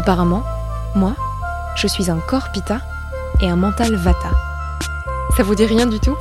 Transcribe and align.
Apparemment, 0.00 0.42
moi, 0.94 1.14
je 1.76 1.86
suis 1.86 2.10
un 2.10 2.20
corps 2.20 2.50
Pitta 2.52 2.80
et 3.42 3.50
un 3.50 3.56
mental 3.56 3.94
Vata. 3.96 4.30
Ça 5.36 5.42
vous 5.42 5.54
dit 5.54 5.66
rien 5.66 5.84
du 5.84 6.00
tout? 6.00 6.16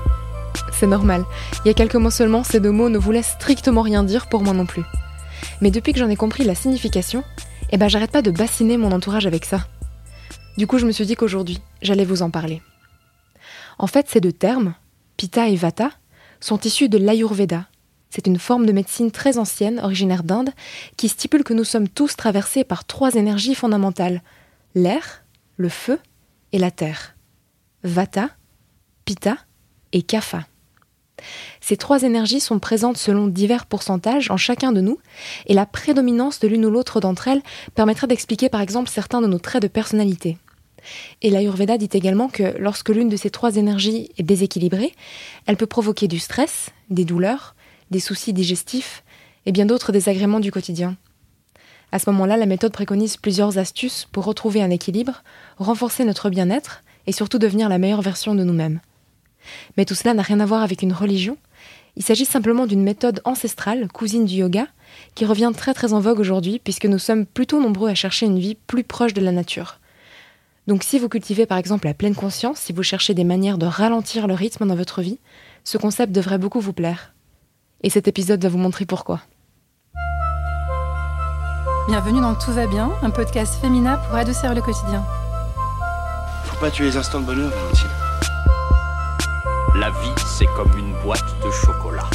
C'est 0.74 0.86
normal. 0.86 1.24
Il 1.64 1.70
y 1.70 1.72
a 1.72 1.74
quelques 1.74 1.96
mois 1.96 2.12
seulement, 2.12 2.44
ces 2.44 2.60
deux 2.60 2.74
mots 2.74 2.90
ne 2.90 2.98
voulaient 2.98 3.24
strictement 3.24 3.82
rien 3.82 4.04
dire 4.04 4.28
pour 4.28 4.44
moi 4.44 4.54
non 4.54 4.66
plus. 4.66 4.84
Mais 5.62 5.72
depuis 5.72 5.94
que 5.94 6.00
j'en 6.00 6.10
ai 6.10 6.18
compris 6.18 6.44
la 6.44 6.56
signification, 6.56 7.24
eh 7.72 7.78
ben 7.78 7.88
j'arrête 7.88 8.12
pas 8.12 8.22
de 8.22 8.32
bassiner 8.32 8.76
mon 8.76 8.92
entourage 8.92 9.26
avec 9.26 9.46
ça. 9.46 9.62
Du 10.58 10.68
coup, 10.68 10.78
je 10.78 10.86
me 10.86 10.92
suis 10.92 11.06
dit 11.06 11.16
qu'aujourd'hui, 11.16 11.62
j'allais 11.82 12.04
vous 12.04 12.22
en 12.22 12.32
parler. 12.32 12.62
En 13.78 13.88
fait, 13.88 14.10
ces 14.10 14.20
deux 14.20 14.34
termes, 14.34 14.74
Pitta 15.16 15.48
et 15.48 15.56
Vata, 15.56 15.92
sont 16.42 16.60
issus 16.60 16.90
de 16.90 16.98
l'Ayurveda. 16.98 17.64
C'est 18.10 18.28
une 18.28 18.40
forme 18.40 18.66
de 18.66 18.72
médecine 18.72 19.12
très 19.12 19.38
ancienne, 19.38 19.80
originaire 19.80 20.24
d'Inde, 20.24 20.50
qui 20.98 21.10
stipule 21.10 21.44
que 21.44 21.54
nous 21.54 21.64
sommes 21.64 21.88
tous 21.88 22.16
traversés 22.16 22.64
par 22.64 22.86
trois 22.86 23.14
énergies 23.16 23.56
fondamentales 23.56 24.22
l'air, 24.76 25.24
le 25.58 25.70
feu 25.70 26.00
et 26.52 26.60
la 26.60 26.72
terre. 26.72 27.16
Vata, 27.84 28.30
Pitta 29.06 29.38
et 29.94 30.02
Kapha. 30.02 30.46
Ces 31.60 31.78
trois 31.78 32.04
énergies 32.04 32.40
sont 32.40 32.60
présentes 32.60 32.98
selon 32.98 33.28
divers 33.28 33.66
pourcentages 33.66 34.32
en 34.32 34.38
chacun 34.38 34.72
de 34.72 34.82
nous, 34.82 35.00
et 35.48 35.54
la 35.54 35.66
prédominance 35.66 36.40
de 36.40 36.48
l'une 36.48 36.66
ou 36.66 36.72
l'autre 36.72 37.02
d'entre 37.02 37.28
elles 37.28 37.42
permettrait 37.76 38.08
d'expliquer 38.08 38.50
par 38.50 38.62
exemple 38.62 38.90
certains 38.90 39.22
de 39.22 39.28
nos 39.28 39.40
traits 39.40 39.62
de 39.62 39.68
personnalité. 39.68 40.38
Et 41.22 41.30
l'Ayurveda 41.30 41.78
dit 41.78 41.90
également 41.92 42.30
que 42.30 42.58
lorsque 42.58 42.90
l'une 42.90 43.10
de 43.10 43.18
ces 43.18 43.30
trois 43.30 43.58
énergies 43.58 44.12
est 44.18 44.24
déséquilibrée, 44.24 44.94
elle 45.46 45.58
peut 45.58 45.68
provoquer 45.68 46.08
du 46.08 46.20
stress, 46.20 46.70
des 46.90 47.04
douleurs, 47.04 47.56
des 47.92 48.00
soucis 48.00 48.34
digestifs 48.34 49.04
et 49.46 49.52
bien 49.52 49.66
d'autres 49.66 49.92
désagréments 49.92 50.40
du 50.40 50.52
quotidien. 50.52 50.96
À 51.92 52.00
ce 52.00 52.10
moment-là, 52.12 52.38
la 52.38 52.46
méthode 52.46 52.72
préconise 52.72 53.18
plusieurs 53.18 53.58
astuces 53.58 54.08
pour 54.12 54.26
retrouver 54.26 54.62
un 54.62 54.70
équilibre, 54.70 55.24
renforcer 55.58 56.06
notre 56.06 56.30
bien-être 56.30 56.84
et 57.08 57.12
surtout 57.12 57.40
devenir 57.40 57.70
la 57.70 57.80
meilleure 57.80 58.02
version 58.02 58.36
de 58.36 58.44
nous-mêmes. 58.44 58.80
Mais 59.78 59.86
tout 59.86 59.96
cela 59.96 60.14
n'a 60.14 60.22
rien 60.22 60.40
à 60.40 60.46
voir 60.46 60.62
avec 60.62 60.82
une 60.82 60.94
religion. 60.94 61.38
Il 61.96 62.04
s'agit 62.04 62.26
simplement 62.26 62.68
d'une 62.68 62.84
méthode 62.84 63.22
ancestrale, 63.26 63.88
cousine 63.92 64.26
du 64.26 64.36
yoga, 64.36 64.68
qui 65.16 65.26
revient 65.26 65.52
très 65.56 65.74
très 65.74 65.94
en 65.94 66.00
vogue 66.00 66.20
aujourd'hui 66.20 66.60
puisque 66.64 66.86
nous 66.86 67.00
sommes 67.00 67.26
plutôt 67.26 67.60
nombreux 67.60 67.90
à 67.90 67.96
chercher 67.96 68.26
une 68.26 68.40
vie 68.40 68.56
plus 68.56 68.84
proche 68.84 69.14
de 69.14 69.22
la 69.22 69.32
nature. 69.32 69.80
Donc 70.68 70.84
si 70.84 71.00
vous 71.00 71.10
cultivez 71.10 71.48
par 71.48 71.58
exemple 71.58 71.88
la 71.88 71.96
pleine 71.96 72.16
conscience, 72.16 72.60
si 72.60 72.74
vous 72.74 72.84
cherchez 72.84 73.16
des 73.16 73.24
manières 73.24 73.58
de 73.58 73.66
ralentir 73.66 74.28
le 74.28 74.36
rythme 74.36 74.68
dans 74.68 74.76
votre 74.76 75.02
vie, 75.02 75.20
ce 75.64 75.80
concept 75.80 76.12
devrait 76.12 76.38
beaucoup 76.38 76.60
vous 76.60 76.74
plaire. 76.74 77.14
Et 77.82 77.90
cet 77.90 78.10
épisode 78.10 78.44
va 78.44 78.50
vous 78.50 78.58
montrer 78.58 78.86
pourquoi. 78.86 79.22
Bienvenue 81.88 82.20
dans 82.20 82.36
Tout 82.36 82.52
va 82.52 82.68
bien, 82.68 82.92
un 83.02 83.10
podcast 83.10 83.56
féminin 83.62 83.98
pour 83.98 84.16
adoucir 84.16 84.54
le 84.54 84.62
quotidien. 84.62 85.04
Faut 86.44 86.60
pas 86.60 86.70
tuer 86.70 86.86
les 86.86 86.98
instants 86.98 87.22
de 87.22 87.26
bonheur, 87.26 87.50
Valentine. 87.50 87.88
La 89.76 89.92
vie, 89.92 90.14
c'est 90.38 90.46
comme 90.58 90.78
une 90.78 90.94
boîte 91.04 91.24
de 91.44 91.50
chocolat. 91.52 92.10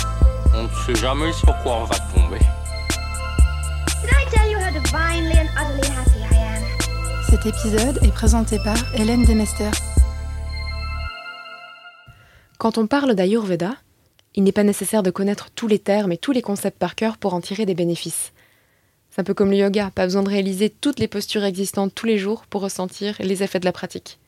On 0.54 0.64
ne 0.64 0.68
sait 0.68 0.94
jamais 1.00 1.32
sur 1.32 1.56
quoi 1.62 1.76
on 1.76 1.84
va 1.84 1.96
tomber. 2.14 2.40
Cet 7.30 7.46
épisode 7.46 7.98
est 8.02 8.12
présenté 8.12 8.58
par 8.58 8.76
Hélène 8.94 9.24
Demester. 9.24 9.70
Quand 12.58 12.76
on 12.76 12.86
parle 12.86 13.14
d'Ayurveda, 13.14 13.72
il 14.34 14.42
n'est 14.42 14.52
pas 14.52 14.64
nécessaire 14.64 15.02
de 15.02 15.10
connaître 15.10 15.50
tous 15.54 15.68
les 15.68 15.78
termes 15.78 16.12
et 16.12 16.18
tous 16.18 16.32
les 16.32 16.42
concepts 16.42 16.78
par 16.78 16.94
cœur 16.94 17.18
pour 17.18 17.34
en 17.34 17.40
tirer 17.40 17.66
des 17.66 17.74
bénéfices. 17.74 18.32
C'est 19.10 19.20
un 19.20 19.24
peu 19.24 19.34
comme 19.34 19.50
le 19.50 19.58
yoga, 19.58 19.90
pas 19.94 20.04
besoin 20.04 20.24
de 20.24 20.28
réaliser 20.28 20.70
toutes 20.70 20.98
les 20.98 21.06
postures 21.06 21.44
existantes 21.44 21.94
tous 21.94 22.06
les 22.06 22.18
jours 22.18 22.46
pour 22.50 22.62
ressentir 22.62 23.14
les 23.20 23.42
effets 23.42 23.60
de 23.60 23.64
la 23.64 23.72
pratique. 23.72 24.18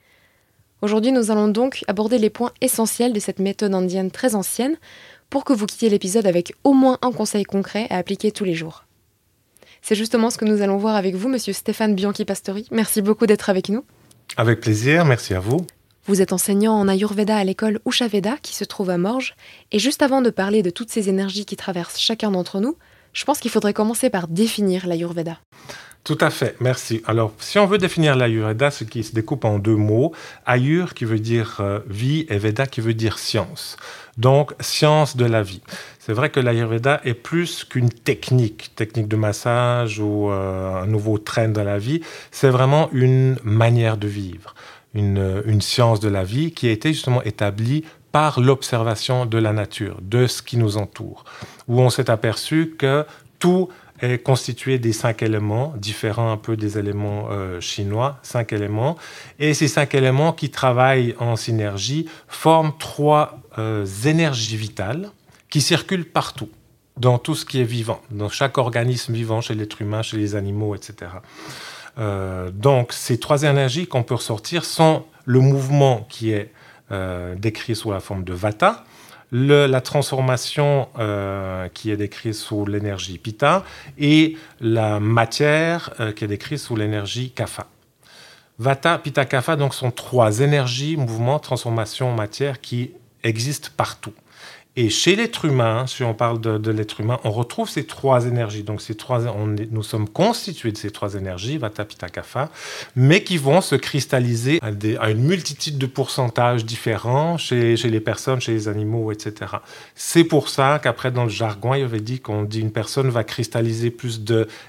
Aujourd'hui, 0.83 1.11
nous 1.11 1.31
allons 1.31 1.49
donc 1.49 1.85
aborder 1.89 2.19
les 2.19 2.31
points 2.31 2.53
essentiels 2.61 3.13
de 3.13 3.19
cette 3.19 3.41
méthode 3.41 3.75
indienne 3.75 4.11
très 4.11 4.35
ancienne 4.35 4.77
pour 5.31 5.45
que 5.45 5.53
vous 5.53 5.67
quittiez 5.67 5.89
l'épisode 5.89 6.27
avec 6.27 6.55
au 6.63 6.73
moins 6.73 6.99
un 7.03 7.11
conseil 7.11 7.45
concret 7.45 7.87
à 7.91 7.97
appliquer 7.97 8.31
tous 8.31 8.45
les 8.45 8.55
jours. 8.55 8.85
C'est 9.83 9.95
justement 9.95 10.31
ce 10.31 10.39
que 10.39 10.45
nous 10.45 10.63
allons 10.63 10.77
voir 10.77 10.97
avec 10.97 11.15
vous, 11.15 11.29
monsieur 11.29 11.53
Stéphane 11.53 11.95
Bianchi-Pastori. 11.95 12.69
Merci 12.71 13.03
beaucoup 13.03 13.27
d'être 13.27 13.51
avec 13.51 13.69
nous. 13.69 13.85
Avec 14.37 14.61
plaisir, 14.61 15.05
merci 15.05 15.35
à 15.35 15.41
vous. 15.41 15.67
Vous 16.09 16.23
êtes 16.23 16.33
enseignant 16.33 16.75
en 16.75 16.87
Ayurveda 16.87 17.37
à 17.37 17.43
l'école 17.43 17.81
Ushaveda 17.85 18.37
qui 18.41 18.55
se 18.55 18.63
trouve 18.63 18.91
à 18.91 18.99
Morges. 18.99 19.35
Et 19.73 19.81
juste 19.81 20.03
avant 20.03 20.23
de 20.23 20.31
parler 20.31 20.63
de 20.63 20.71
toutes 20.71 20.91
ces 20.91 21.09
énergies 21.09 21.45
qui 21.45 21.57
traversent 21.57 21.99
chacun 21.99 22.31
d'entre 22.31 22.61
nous, 22.61 22.77
je 23.13 23.25
pense 23.25 23.41
qu'il 23.41 23.51
faudrait 23.51 23.73
commencer 23.73 24.09
par 24.09 24.29
définir 24.29 24.87
l'Ayurveda. 24.87 25.39
Tout 26.05 26.19
à 26.21 26.31
fait, 26.31 26.55
merci. 26.61 27.03
Alors, 27.07 27.33
si 27.41 27.59
on 27.59 27.67
veut 27.67 27.79
définir 27.79 28.15
l'Ayurveda, 28.15 28.71
ce 28.71 28.85
qui 28.85 29.03
se 29.03 29.13
découpe 29.13 29.45
en 29.45 29.59
deux 29.59 29.75
mots, 29.75 30.13
Ayur 30.47 30.95
qui 30.95 31.05
veut 31.05 31.19
dire 31.19 31.57
euh, 31.59 31.81
vie 31.89 32.27
et 32.29 32.39
Veda 32.39 32.67
qui 32.67 32.81
veut 32.81 32.95
dire 32.95 33.19
science. 33.19 33.77
Donc, 34.17 34.53
science 34.61 35.17
de 35.17 35.25
la 35.25 35.43
vie. 35.43 35.63
C'est 35.99 36.13
vrai 36.13 36.31
que 36.31 36.39
l'Ayurveda 36.39 37.01
est 37.03 37.15
plus 37.15 37.65
qu'une 37.65 37.91
technique, 37.91 38.71
technique 38.77 39.09
de 39.09 39.17
massage 39.17 39.99
ou 39.99 40.31
euh, 40.31 40.83
un 40.83 40.87
nouveau 40.87 41.19
train 41.19 41.49
de 41.49 41.61
la 41.61 41.79
vie. 41.79 42.03
C'est 42.31 42.51
vraiment 42.51 42.89
une 42.93 43.37
manière 43.43 43.97
de 43.97 44.07
vivre, 44.07 44.55
une, 44.97 45.43
une 45.47 45.61
science 45.61 46.01
de 46.01 46.09
la 46.09 46.25
vie 46.25 46.51
qui 46.53 46.69
a 46.69 46.73
été 46.73 46.93
justement 46.93 47.23
établie 47.23 47.85
par 48.11 48.41
l'observation 48.41 49.27
de 49.27 49.39
la 49.39 49.53
nature, 49.53 49.99
de 50.01 50.27
ce 50.27 50.43
qui 50.43 50.57
nous 50.57 50.79
entoure, 50.79 51.25
où 51.69 51.81
on 51.81 51.91
s'est 51.91 52.11
aperçu 52.11 52.75
que 52.79 53.05
tout 53.39 53.69
est 54.01 54.23
constitué 54.23 54.79
des 54.79 54.93
cinq 54.93 55.23
éléments, 55.23 55.75
différents 55.77 56.33
un 56.33 56.37
peu 56.37 56.57
des 56.57 56.79
éléments 56.79 57.29
euh, 57.31 57.61
chinois, 57.61 58.19
cinq 58.23 58.53
éléments. 58.53 58.97
Et 59.39 59.55
ces 59.55 59.69
cinq 59.69 59.95
éléments 59.95 60.33
qui 60.33 60.51
travaillent 60.51 61.15
en 61.19 61.37
synergie 61.37 62.07
forment 62.29 62.73
trois 62.79 63.39
euh, 63.59 63.87
énergies 64.05 64.57
vitales 64.57 65.11
qui 65.51 65.61
circulent 65.61 66.09
partout, 66.09 66.51
dans 66.97 67.19
tout 67.19 67.35
ce 67.35 67.45
qui 67.45 67.61
est 67.61 67.65
vivant, 67.65 68.01
dans 68.11 68.29
chaque 68.29 68.59
organisme 68.59 69.13
vivant, 69.13 69.41
chez 69.41 69.55
l'être 69.55 69.81
humain, 69.81 70.03
chez 70.03 70.17
les 70.17 70.35
animaux, 70.35 70.75
etc. 70.75 71.11
Euh, 71.99 72.51
donc 72.51 72.93
ces 72.93 73.19
trois 73.19 73.43
énergies 73.43 73.87
qu'on 73.87 74.03
peut 74.03 74.15
ressortir 74.15 74.65
sont 74.65 75.05
le 75.25 75.41
mouvement 75.41 76.07
qui 76.09 76.33
est 76.33 76.53
euh, 76.93 77.35
décrit 77.35 77.75
sous 77.75 77.91
la 77.91 78.01
forme 78.01 78.23
de 78.25 78.33
vata, 78.33 78.85
la 79.33 79.81
transformation 79.81 80.89
euh, 80.99 81.69
qui 81.69 81.91
est 81.91 81.97
décrite 81.97 82.35
sous 82.35 82.65
l'énergie 82.65 83.19
pitta 83.19 83.65
et 83.99 84.37
la 84.61 85.01
matière 85.01 85.93
qui 86.15 86.25
est 86.25 86.29
décrite 86.29 86.59
sous 86.59 86.77
l'énergie 86.77 87.31
kapha. 87.31 87.67
Vata, 88.59 88.99
pitta, 88.99 89.25
kapha 89.25 89.57
donc 89.57 89.75
sont 89.75 89.91
trois 89.91 90.41
énergies, 90.41 90.97
mouvement, 90.97 91.39
transformation, 91.39 92.15
matière 92.15 92.61
qui 92.61 92.93
existent 93.23 93.69
partout. 93.77 94.15
Et 94.79 94.91
chez 94.91 95.17
l'être 95.17 95.47
humain, 95.47 95.87
si 95.87 96.03
on 96.03 96.13
parle 96.13 96.39
de, 96.39 96.71
l'être 96.71 97.01
humain, 97.01 97.19
on 97.25 97.31
retrouve 97.31 97.69
ces 97.69 97.85
trois 97.85 98.27
énergies. 98.27 98.63
Donc, 98.63 98.83
ces 98.83 98.95
trois, 98.95 99.27
on 99.27 99.47
nous 99.47 99.83
sommes 99.83 100.07
constitués 100.07 100.71
de 100.71 100.77
ces 100.77 100.91
trois 100.91 101.15
énergies, 101.15 101.57
Vata, 101.57 101.87
Pitta, 101.87 102.11
Kapha, 102.11 102.51
mais 102.95 103.23
qui 103.23 103.39
vont 103.39 103.63
se 103.63 103.75
cristalliser 103.75 104.61
à, 104.61 105.11
une 105.11 105.23
multitude 105.23 105.79
de 105.79 105.87
pourcentages 105.87 106.67
différents 106.67 107.39
chez, 107.39 107.77
les 107.77 108.01
personnes, 108.01 108.43
chez 108.43 108.53
les 108.53 108.69
animaux, 108.69 109.13
etc. 109.13 109.53
C'est 109.95 110.25
pour 110.25 110.51
ça 110.51 110.79
qu'après, 110.83 111.11
dans 111.11 111.25
le 111.25 111.31
jargon 111.31 111.73
il 111.75 111.83
avait 111.83 112.01
dit 112.01 112.21
qu'on 112.21 112.43
dit 112.43 112.61
une 112.61 112.73
personne 112.73 113.09
va 113.09 113.25
cristalliser 113.25 113.91
plus 113.91 114.21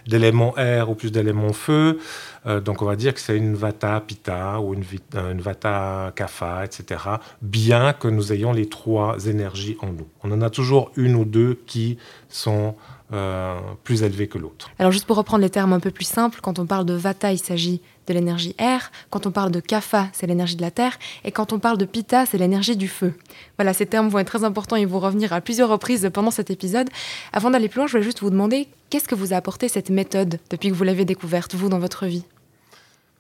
d'éléments 0.06 0.58
air 0.58 0.90
ou 0.90 0.96
plus 0.96 1.12
d'éléments 1.12 1.54
feu. 1.54 2.00
Euh, 2.48 2.62
donc, 2.62 2.82
on 2.82 2.86
va 2.86 2.96
dire 2.96 3.14
que 3.14 3.20
c'est 3.20 3.38
une 3.38 3.56
Vata, 3.56 4.00
Pitta 4.02 4.60
ou 4.62 4.74
une, 4.74 4.84
une 5.14 5.42
Vata, 5.42 6.12
Kapha, 6.16 6.66
etc. 6.66 7.02
Bien 7.42 7.94
que 7.94 8.08
nous 8.08 8.32
ayons 8.32 8.54
les 8.54 8.68
trois 8.68 9.26
énergies 9.26 9.78
en 9.82 9.88
nous. 9.88 10.08
On 10.24 10.32
en 10.32 10.42
a 10.42 10.50
toujours 10.50 10.92
une 10.96 11.16
ou 11.16 11.26
deux 11.26 11.60
qui 11.66 11.98
sont 12.30 12.76
euh, 13.14 13.58
plus 13.84 14.04
élevées 14.04 14.28
que 14.28 14.38
l'autre. 14.38 14.70
Alors 14.80 14.92
juste 14.92 15.06
pour 15.06 15.16
reprendre 15.16 15.42
les 15.42 15.50
termes 15.50 15.72
un 15.72 15.80
peu 15.80 15.92
plus 15.92 16.06
simples, 16.06 16.40
quand 16.42 16.60
on 16.60 16.66
parle 16.66 16.86
de 16.86 16.94
Vata, 16.94 17.32
il 17.32 17.38
s'agit 17.38 17.82
de 18.06 18.14
l'énergie 18.14 18.54
air, 18.58 18.92
quand 19.10 19.26
on 19.26 19.32
parle 19.32 19.52
de 19.52 19.62
Kapha, 19.62 20.08
c'est 20.12 20.28
l'énergie 20.28 20.58
de 20.58 20.62
la 20.62 20.72
terre, 20.72 21.00
et 21.24 21.32
quand 21.32 21.54
on 21.54 21.60
parle 21.60 21.78
de 21.78 21.86
Pitta, 21.86 22.26
c'est 22.26 22.38
l'énergie 22.38 22.76
du 22.76 22.90
feu. 22.90 23.14
Voilà, 23.58 23.74
ces 23.74 23.86
termes 23.86 24.10
vont 24.10 24.20
être 24.20 24.28
très 24.28 24.44
importants 24.44 24.76
et 24.76 24.86
vont 24.86 25.00
revenir 25.00 25.32
à 25.32 25.40
plusieurs 25.40 25.70
reprises 25.70 26.10
pendant 26.14 26.32
cet 26.32 26.50
épisode. 26.52 26.90
Avant 27.32 27.50
d'aller 27.50 27.70
plus 27.70 27.78
loin, 27.78 27.88
je 27.88 27.94
voulais 27.94 28.04
juste 28.04 28.20
vous 28.20 28.30
demander, 28.30 28.68
qu'est-ce 28.90 29.08
que 29.08 29.16
vous 29.16 29.34
a 29.34 29.38
apporté 29.38 29.70
cette 29.70 29.90
méthode 29.90 30.40
depuis 30.50 30.70
que 30.70 30.76
vous 30.76 30.84
l'avez 30.84 31.06
découverte, 31.06 31.56
vous, 31.56 31.70
dans 31.70 31.80
votre 31.80 32.08
vie? 32.08 32.26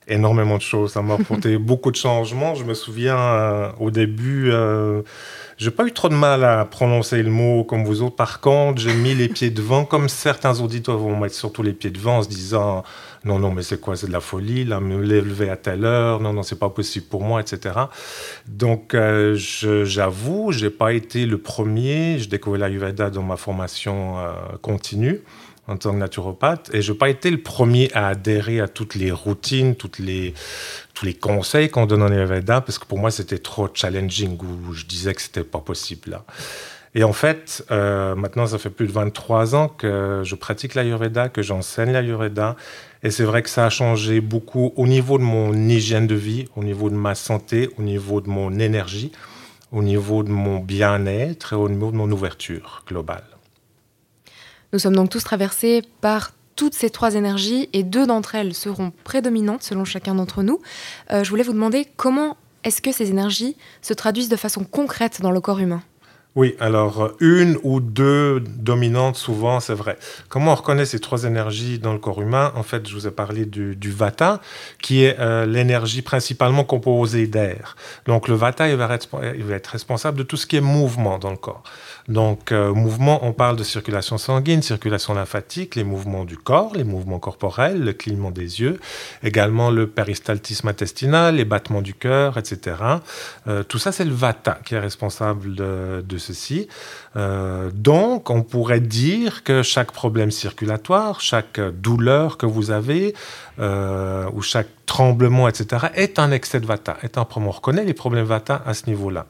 Énormément 0.07 0.57
de 0.57 0.61
choses. 0.61 0.93
Ça 0.93 1.01
m'a 1.01 1.15
apporté 1.15 1.57
beaucoup 1.57 1.91
de 1.91 1.95
changements. 1.95 2.55
Je 2.55 2.63
me 2.63 2.73
souviens 2.73 3.17
euh, 3.17 3.69
au 3.79 3.91
début, 3.91 4.51
euh, 4.51 5.01
J'ai 5.57 5.71
pas 5.71 5.85
eu 5.85 5.91
trop 5.91 6.09
de 6.09 6.15
mal 6.15 6.43
à 6.43 6.65
prononcer 6.65 7.21
le 7.23 7.29
mot 7.29 7.63
comme 7.63 7.83
vous 7.85 8.01
autres. 8.01 8.15
Par 8.15 8.39
contre, 8.41 8.81
j'ai 8.81 8.93
mis 8.93 9.15
les 9.15 9.27
pieds 9.27 9.49
devant, 9.49 9.85
comme 9.85 10.09
certains 10.09 10.59
auditeurs 10.61 10.97
vont 10.97 11.17
mettre 11.17 11.35
surtout 11.35 11.63
les 11.63 11.73
pieds 11.73 11.91
devant 11.91 12.17
en 12.17 12.23
se 12.23 12.29
disant 12.29 12.83
non, 13.27 13.39
non, 13.39 13.51
mais 13.51 13.61
c'est 13.61 13.81
quoi 13.81 13.95
C'est 13.95 14.07
de 14.07 14.11
la 14.11 14.21
folie, 14.21 14.63
là, 14.63 14.79
me 14.79 15.01
lever 15.01 15.49
à 15.49 15.57
telle 15.57 15.83
heure, 15.83 16.21
non, 16.21 16.33
non, 16.33 16.43
c'est 16.43 16.59
pas 16.59 16.69
possible 16.69 17.07
pour 17.07 17.23
moi, 17.23 17.41
etc. 17.41 17.75
Donc, 18.47 18.93
euh, 18.93 19.35
j'avoue, 19.35 20.51
j'ai 20.51 20.69
pas 20.69 20.93
été 20.93 21.25
le 21.25 21.37
premier. 21.37 22.19
Je 22.19 22.29
découvrais 22.29 22.59
l'Ayurveda 22.59 23.09
dans 23.09 23.23
ma 23.23 23.35
formation 23.35 24.19
euh, 24.19 24.31
continue 24.61 25.21
en 25.67 25.77
tant 25.77 25.91
que 25.91 25.97
naturopathe. 25.97 26.69
Et 26.73 26.81
je 26.81 26.91
n'ai 26.91 26.97
pas 26.97 27.09
été 27.09 27.29
le 27.29 27.41
premier 27.41 27.91
à 27.93 28.07
adhérer 28.07 28.59
à 28.59 28.67
toutes 28.67 28.95
les 28.95 29.11
routines, 29.11 29.75
toutes 29.75 29.99
les, 29.99 30.33
tous 30.93 31.05
les 31.05 31.13
conseils 31.13 31.69
qu'on 31.69 31.85
donne 31.85 32.03
en 32.03 32.11
Ayurveda, 32.11 32.61
parce 32.61 32.79
que 32.79 32.85
pour 32.85 32.99
moi, 32.99 33.11
c'était 33.11 33.37
trop 33.37 33.69
challenging, 33.73 34.37
ou 34.41 34.73
je 34.73 34.85
disais 34.85 35.13
que 35.13 35.21
c'était 35.21 35.43
pas 35.43 35.59
possible. 35.59 36.19
Et 36.95 37.03
en 37.03 37.13
fait, 37.13 37.63
euh, 37.69 38.15
maintenant, 38.15 38.47
ça 38.47 38.57
fait 38.57 38.71
plus 38.71 38.87
de 38.87 38.91
23 38.91 39.55
ans 39.55 39.67
que 39.67 40.21
je 40.23 40.35
pratique 40.35 40.73
l'Ayurveda, 40.73 41.29
que 41.29 41.43
j'enseigne 41.43 41.91
l'Ayurveda. 41.91 42.55
Et 43.03 43.11
c'est 43.11 43.23
vrai 43.23 43.43
que 43.43 43.49
ça 43.49 43.65
a 43.65 43.69
changé 43.69 44.19
beaucoup 44.19 44.73
au 44.75 44.87
niveau 44.87 45.19
de 45.19 45.23
mon 45.23 45.53
hygiène 45.53 46.07
de 46.07 46.15
vie, 46.15 46.47
au 46.55 46.63
niveau 46.63 46.89
de 46.89 46.95
ma 46.95 47.13
santé, 47.13 47.69
au 47.77 47.83
niveau 47.83 48.19
de 48.21 48.29
mon 48.29 48.57
énergie, 48.57 49.11
au 49.71 49.83
niveau 49.83 50.23
de 50.23 50.31
mon 50.31 50.57
bien-être 50.59 51.53
et 51.53 51.55
au 51.55 51.69
niveau 51.69 51.91
de 51.91 51.97
mon 51.97 52.09
ouverture 52.11 52.83
globale. 52.87 53.36
Nous 54.73 54.79
sommes 54.79 54.95
donc 54.95 55.09
tous 55.09 55.23
traversés 55.23 55.83
par 56.01 56.33
toutes 56.55 56.73
ces 56.73 56.89
trois 56.89 57.15
énergies 57.15 57.69
et 57.71 57.83
deux 57.83 58.05
d'entre 58.05 58.35
elles 58.35 58.53
seront 58.53 58.91
prédominantes 59.03 59.63
selon 59.63 59.85
chacun 59.85 60.15
d'entre 60.15 60.43
nous. 60.43 60.59
Euh, 61.11 61.23
je 61.23 61.29
voulais 61.29 61.43
vous 61.43 61.53
demander 61.53 61.87
comment 61.95 62.35
est-ce 62.63 62.81
que 62.81 62.91
ces 62.91 63.09
énergies 63.09 63.55
se 63.81 63.93
traduisent 63.93 64.29
de 64.29 64.35
façon 64.35 64.65
concrète 64.65 65.21
dans 65.21 65.31
le 65.31 65.39
corps 65.39 65.59
humain? 65.59 65.81
Oui, 66.37 66.55
alors 66.59 67.01
euh, 67.01 67.15
une 67.19 67.57
ou 67.63 67.79
deux 67.79 68.39
dominantes, 68.39 69.15
souvent, 69.15 69.59
c'est 69.59 69.73
vrai. 69.73 69.97
Comment 70.29 70.51
on 70.51 70.55
reconnaît 70.55 70.85
ces 70.85 70.99
trois 70.99 71.23
énergies 71.23 71.79
dans 71.79 71.93
le 71.93 71.97
corps 71.97 72.21
humain? 72.21 72.51
En 72.53 72.61
fait, 72.61 72.87
je 72.87 72.93
vous 72.93 73.07
ai 73.07 73.11
parlé 73.11 73.47
du, 73.47 73.91
vata, 73.91 74.39
qui 74.79 75.03
est 75.03 75.19
euh, 75.19 75.47
l'énergie 75.47 76.03
principalement 76.03 76.63
composée 76.63 77.25
d'air. 77.25 77.75
Donc 78.05 78.27
le 78.27 78.35
vata, 78.35 78.69
il 78.69 78.75
va, 78.75 78.87
être, 78.93 79.67
responsable 79.71 80.19
de 80.19 80.21
tout 80.21 80.37
ce 80.37 80.45
qui 80.45 80.57
est 80.57 80.61
mouvement 80.61 81.17
dans 81.17 81.31
le 81.31 81.37
corps. 81.37 81.63
Donc 82.07 82.51
euh, 82.51 82.71
mouvement, 82.71 83.25
on 83.25 83.33
parle 83.33 83.55
de 83.55 83.63
circulation 83.63 84.19
sanguine, 84.19 84.61
circulation 84.61 85.15
lymphatique, 85.15 85.73
les 85.73 85.83
mouvements 85.83 86.23
du 86.23 86.37
corps, 86.37 86.75
les 86.75 86.83
mouvements 86.83 87.17
corporels, 87.17 87.83
le 87.83 87.93
clignement 87.93 88.29
des 88.29 88.61
yeux, 88.61 88.79
également 89.23 89.71
le 89.71 89.87
péristaltisme 89.87 90.67
intestinal, 90.67 91.37
les 91.37 91.45
battements 91.45 91.81
du 91.81 91.95
cœur, 91.95 92.37
etc. 92.37 92.75
tout 93.67 93.79
ça, 93.79 93.91
c'est 93.91 94.05
le 94.05 94.13
vata 94.13 94.59
qui 94.63 94.75
est 94.75 94.79
responsable 94.79 95.55
de, 95.55 96.05
de 96.07 96.26
Euh, 97.15 97.69
donc, 97.73 98.29
on 98.29 98.43
pourrait 98.43 98.79
dire 98.79 99.43
que 99.43 99.63
chaque 99.63 99.91
problème 99.91 100.31
circulatoire, 100.31 101.21
chaque 101.21 101.59
douleur 101.59 102.37
que 102.37 102.45
vous 102.45 102.71
avez, 102.71 103.13
euh, 103.59 104.29
ou 104.33 104.41
chaque 104.41 104.67
tremblement, 104.85 105.47
etc., 105.47 105.87
est 105.95 106.19
un 106.19 106.31
excès 106.31 106.59
de 106.59 106.65
vata. 106.65 106.97
Est 107.03 107.17
un. 107.17 107.27
On 107.35 107.51
reconnaît 107.51 107.85
les 107.85 107.93
problèmes 107.93 108.25
vata 108.25 108.61
à 108.65 108.73
ce 108.73 108.87
niveau-là. 108.87 109.25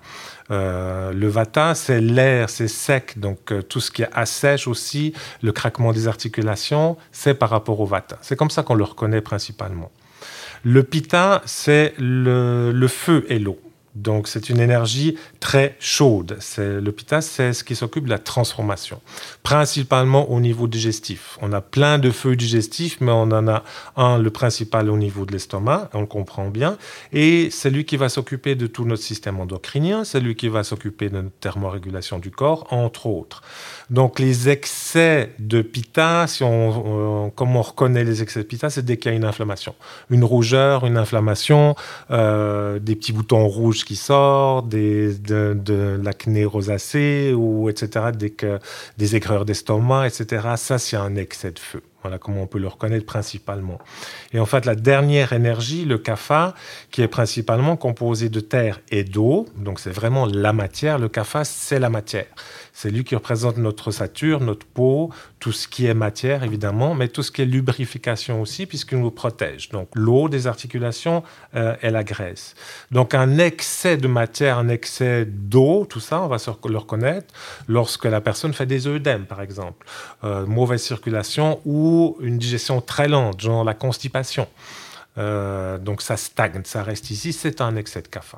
Euh, 0.49 1.11
le 1.11 1.27
vata, 1.27 1.75
c'est 1.75 1.99
l'air, 1.99 2.49
c'est 2.49 2.67
sec, 2.67 3.19
donc 3.19 3.53
tout 3.67 3.81
ce 3.81 3.91
qui 3.91 4.03
assèche 4.13 4.67
aussi, 4.67 5.13
le 5.41 5.51
craquement 5.51 5.91
des 5.91 6.07
articulations, 6.07 6.95
c'est 7.11 7.33
par 7.33 7.49
rapport 7.49 7.79
au 7.79 7.85
vata. 7.85 8.17
C'est 8.21 8.35
comme 8.35 8.49
ça 8.49 8.63
qu'on 8.63 8.75
le 8.75 8.85
reconnaît 8.85 9.21
principalement. 9.21 9.91
Le 10.63 10.83
pitta, 10.83 11.41
c'est 11.45 11.93
le 11.97 12.87
feu 12.87 13.25
et 13.29 13.39
l'eau. 13.39 13.59
Donc 13.97 14.27
c'est 14.27 14.49
une 14.49 14.59
énergie 14.59 15.17
très 15.39 15.75
chaude. 15.79 16.37
C'est 16.39 16.79
l'hôpital, 16.79 17.21
c'est 17.23 17.53
ce 17.53 17.63
qui 17.63 17.75
s'occupe 17.75 18.05
de 18.05 18.09
la 18.09 18.19
transformation, 18.19 19.01
principalement 19.43 20.31
au 20.31 20.39
niveau 20.39 20.67
digestif. 20.67 21.37
On 21.41 21.51
a 21.51 21.61
plein 21.61 21.97
de 21.97 22.11
feux 22.11 22.35
digestifs, 22.35 22.97
mais 23.01 23.11
on 23.11 23.23
en 23.23 23.47
a 23.47 23.63
un, 23.95 24.19
le 24.19 24.29
principal 24.29 24.89
au 24.89 24.97
niveau 24.97 25.25
de 25.25 25.31
l'estomac, 25.31 25.89
on 25.93 26.01
le 26.01 26.07
comprend 26.07 26.49
bien, 26.49 26.77
et 27.11 27.49
c'est 27.51 27.69
lui 27.69 27.85
qui 27.85 27.97
va 27.97 28.09
s'occuper 28.09 28.55
de 28.55 28.67
tout 28.67 28.85
notre 28.85 29.01
système 29.01 29.39
endocrinien, 29.39 30.03
c'est 30.03 30.19
lui 30.19 30.35
qui 30.35 30.47
va 30.47 30.63
s'occuper 30.63 31.09
de 31.09 31.15
notre 31.21 31.35
thermorégulation 31.39 32.19
du 32.19 32.29
corps, 32.29 32.67
entre 32.71 33.07
autres. 33.07 33.41
Donc 33.89 34.19
les 34.19 34.49
excès 34.49 35.33
de 35.39 35.61
pitta, 35.61 36.27
si 36.27 36.43
on, 36.43 37.31
comme 37.35 37.55
on 37.55 37.61
reconnaît 37.61 38.03
les 38.03 38.21
excès 38.21 38.41
de 38.41 38.45
pitta, 38.45 38.69
c'est 38.69 38.85
dès 38.85 38.97
qu'il 38.97 39.11
y 39.11 39.13
a 39.13 39.17
une 39.17 39.25
inflammation, 39.25 39.73
une 40.11 40.23
rougeur, 40.23 40.85
une 40.85 40.97
inflammation, 40.97 41.75
euh, 42.11 42.79
des 42.79 42.95
petits 42.95 43.13
boutons 43.13 43.47
rouges 43.47 43.85
qui 43.87 43.95
sortent, 43.95 44.67
des, 44.67 45.13
de, 45.13 45.97
l'acné 46.03 46.43
rosacée 46.43 47.33
ou 47.33 47.69
etc. 47.69 48.07
Dès 48.13 48.31
que 48.31 48.59
des 48.97 49.15
aigreurs 49.15 49.45
d'estomac, 49.45 50.07
etc. 50.07 50.45
Ça, 50.57 50.77
c'est 50.77 50.97
un 50.97 51.15
excès 51.15 51.51
de 51.51 51.59
feu. 51.59 51.81
Voilà 52.01 52.17
comment 52.17 52.41
on 52.41 52.47
peut 52.47 52.59
le 52.59 52.67
reconnaître 52.67 53.05
principalement. 53.05 53.79
Et 54.33 54.41
en 54.41 54.45
fait, 54.45 54.65
la 54.65 54.75
dernière 54.75 55.31
énergie, 55.31 55.85
le 55.85 55.97
kapha, 55.97 56.53
qui 56.91 57.01
est 57.01 57.07
principalement 57.07 57.77
composé 57.77 58.27
de 58.27 58.41
terre 58.41 58.81
et 58.91 59.05
d'eau, 59.05 59.45
donc 59.55 59.79
c'est 59.79 59.91
vraiment 59.91 60.25
la 60.25 60.51
matière. 60.51 60.99
Le 60.99 61.07
kapha, 61.07 61.45
c'est 61.45 61.79
la 61.79 61.89
matière. 61.89 62.27
C'est 62.79 62.91
lui 62.91 63.03
qui 63.03 63.15
représente 63.15 63.57
notre 63.57 63.87
ossature, 63.87 64.39
notre 64.39 64.67
peau, 64.67 65.09
tout 65.39 65.51
ce 65.51 65.67
qui 65.67 65.87
est 65.87 65.95
matière 65.95 66.43
évidemment, 66.43 66.93
mais 66.93 67.07
tout 67.07 67.23
ce 67.23 67.31
qui 67.31 67.41
est 67.41 67.45
lubrification 67.45 68.39
aussi, 68.39 68.67
puisqu'il 68.67 68.99
nous 68.99 69.09
protège. 69.09 69.69
Donc 69.69 69.89
l'eau 69.95 70.29
des 70.29 70.45
articulations 70.45 71.23
euh, 71.55 71.75
et 71.81 71.89
la 71.89 72.03
graisse. 72.03 72.53
Donc 72.91 73.15
un 73.15 73.39
excès 73.39 73.97
de 73.97 74.07
matière, 74.07 74.59
un 74.59 74.69
excès 74.69 75.25
d'eau, 75.25 75.87
tout 75.89 75.99
ça, 75.99 76.21
on 76.21 76.27
va 76.27 76.37
le 76.37 76.77
reconnaître 76.77 77.33
lorsque 77.67 78.05
la 78.05 78.21
personne 78.21 78.53
fait 78.53 78.67
des 78.67 78.85
œdèmes, 78.85 79.25
par 79.25 79.41
exemple, 79.41 79.87
euh, 80.23 80.45
mauvaise 80.45 80.83
circulation 80.83 81.59
ou 81.65 82.15
une 82.19 82.37
digestion 82.37 82.79
très 82.79 83.07
lente, 83.07 83.41
genre 83.41 83.63
la 83.63 83.73
constipation. 83.73 84.47
Euh, 85.17 85.79
donc 85.79 86.03
ça 86.03 86.15
stagne, 86.15 86.61
ça 86.63 86.83
reste 86.83 87.09
ici, 87.09 87.33
c'est 87.33 87.59
un 87.59 87.75
excès 87.75 88.03
de 88.03 88.07
café. 88.07 88.37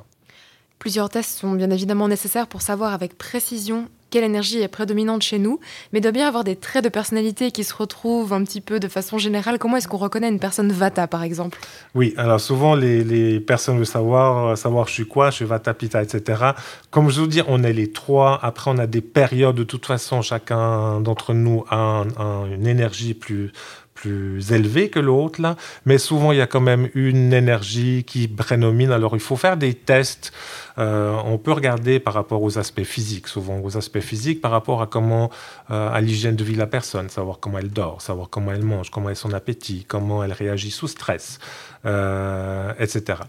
Plusieurs 0.78 1.10
tests 1.10 1.40
sont 1.40 1.52
bien 1.52 1.72
évidemment 1.72 2.08
nécessaires 2.08 2.48
pour 2.48 2.62
savoir 2.62 2.94
avec 2.94 3.18
précision 3.18 3.90
quelle 4.10 4.24
énergie 4.24 4.62
est 4.62 4.68
prédominante 4.68 5.22
chez 5.22 5.40
nous, 5.40 5.60
mais 5.94 6.02
doit 6.02 6.12
bien 6.12 6.28
avoir 6.28 6.44
des 6.44 6.56
traits 6.56 6.84
de 6.84 6.90
personnalité 6.90 7.52
qui 7.52 7.64
se 7.64 7.74
retrouvent 7.74 8.34
un 8.34 8.44
petit 8.44 8.62
peu 8.62 8.80
de 8.80 8.88
façon 8.88 9.18
générale. 9.18 9.60
Comment 9.60 9.78
est-ce 9.78 9.88
qu'on 9.88 9.98
reconnaît 9.98 10.30
une 10.30 10.40
personne 10.40 10.72
Vata, 10.72 11.08
par 11.08 11.24
exemple? 11.24 11.60
Oui, 11.96 12.14
alors 12.18 12.40
souvent, 12.40 12.76
les, 12.76 13.40
personnes 13.40 13.78
veulent 13.78 13.86
savoir, 13.86 14.48
euh, 14.48 14.56
savoir 14.56 14.88
je 14.88 14.94
suis 14.94 15.08
quoi, 15.08 15.30
je 15.30 15.38
suis 15.38 15.46
Vata, 15.46 15.74
Pitta, 15.74 16.02
etc. 16.02 16.52
Comme 16.92 17.10
je 17.10 17.22
vous 17.22 17.28
dis, 17.28 17.42
on 17.48 17.64
est 17.64 17.74
les 17.74 17.92
trois. 17.92 18.40
Après, 18.42 18.72
on 18.72 18.78
a 18.78 18.88
des 18.88 19.02
périodes. 19.02 19.56
De 19.56 19.64
toute 19.64 19.86
façon, 19.86 20.22
chacun 20.22 21.02
d'entre 21.02 21.34
nous 21.34 21.66
a 21.70 22.04
une 22.52 22.68
énergie 22.68 23.14
plus 23.14 23.52
plus 24.00 24.54
élevé 24.54 24.90
que 24.90 25.00
l'autre, 25.00 25.42
là, 25.42 25.58
mais 25.86 25.98
souvent 25.98 26.32
il 26.32 26.38
y 26.38 26.42
a 26.42 26.48
quand 26.48 26.62
même 26.62 26.90
une 26.96 27.34
énergie 27.34 28.06
qui 28.06 28.28
prédomine. 28.28 28.92
Alors 28.92 29.16
il 29.16 29.20
faut 29.20 29.36
faire 29.36 29.58
des 29.58 29.74
tests. 29.74 30.32
Euh, 30.78 31.18
on 31.26 31.38
peut 31.38 31.52
regarder 31.52 32.00
par 32.00 32.14
rapport 32.14 32.42
aux 32.42 32.58
aspects 32.58 32.84
physiques, 32.84 33.28
souvent 33.28 33.60
aux 33.62 33.76
aspects 33.76 34.00
physiques 34.00 34.40
par 34.40 34.52
rapport 34.52 34.82
à 34.82 34.88
comment, 34.88 35.30
euh, 35.72 35.92
à 35.92 36.00
l'hygiène 36.00 36.38
de 36.38 36.44
vie 36.44 36.54
de 36.54 36.60
la 36.60 36.68
personne, 36.68 37.10
savoir 37.10 37.40
comment 37.40 37.58
elle 37.60 37.72
dort, 37.72 38.02
savoir 38.02 38.30
comment 38.30 38.54
elle 38.54 38.64
mange, 38.64 38.90
comment 38.90 39.10
est 39.10 39.16
son 39.16 39.34
appétit, 39.34 39.84
comment 39.86 40.24
elle 40.24 40.32
réagit 40.32 40.72
sous 40.72 40.88
stress, 40.88 41.40
euh, 41.86 42.72
etc. 42.80 43.20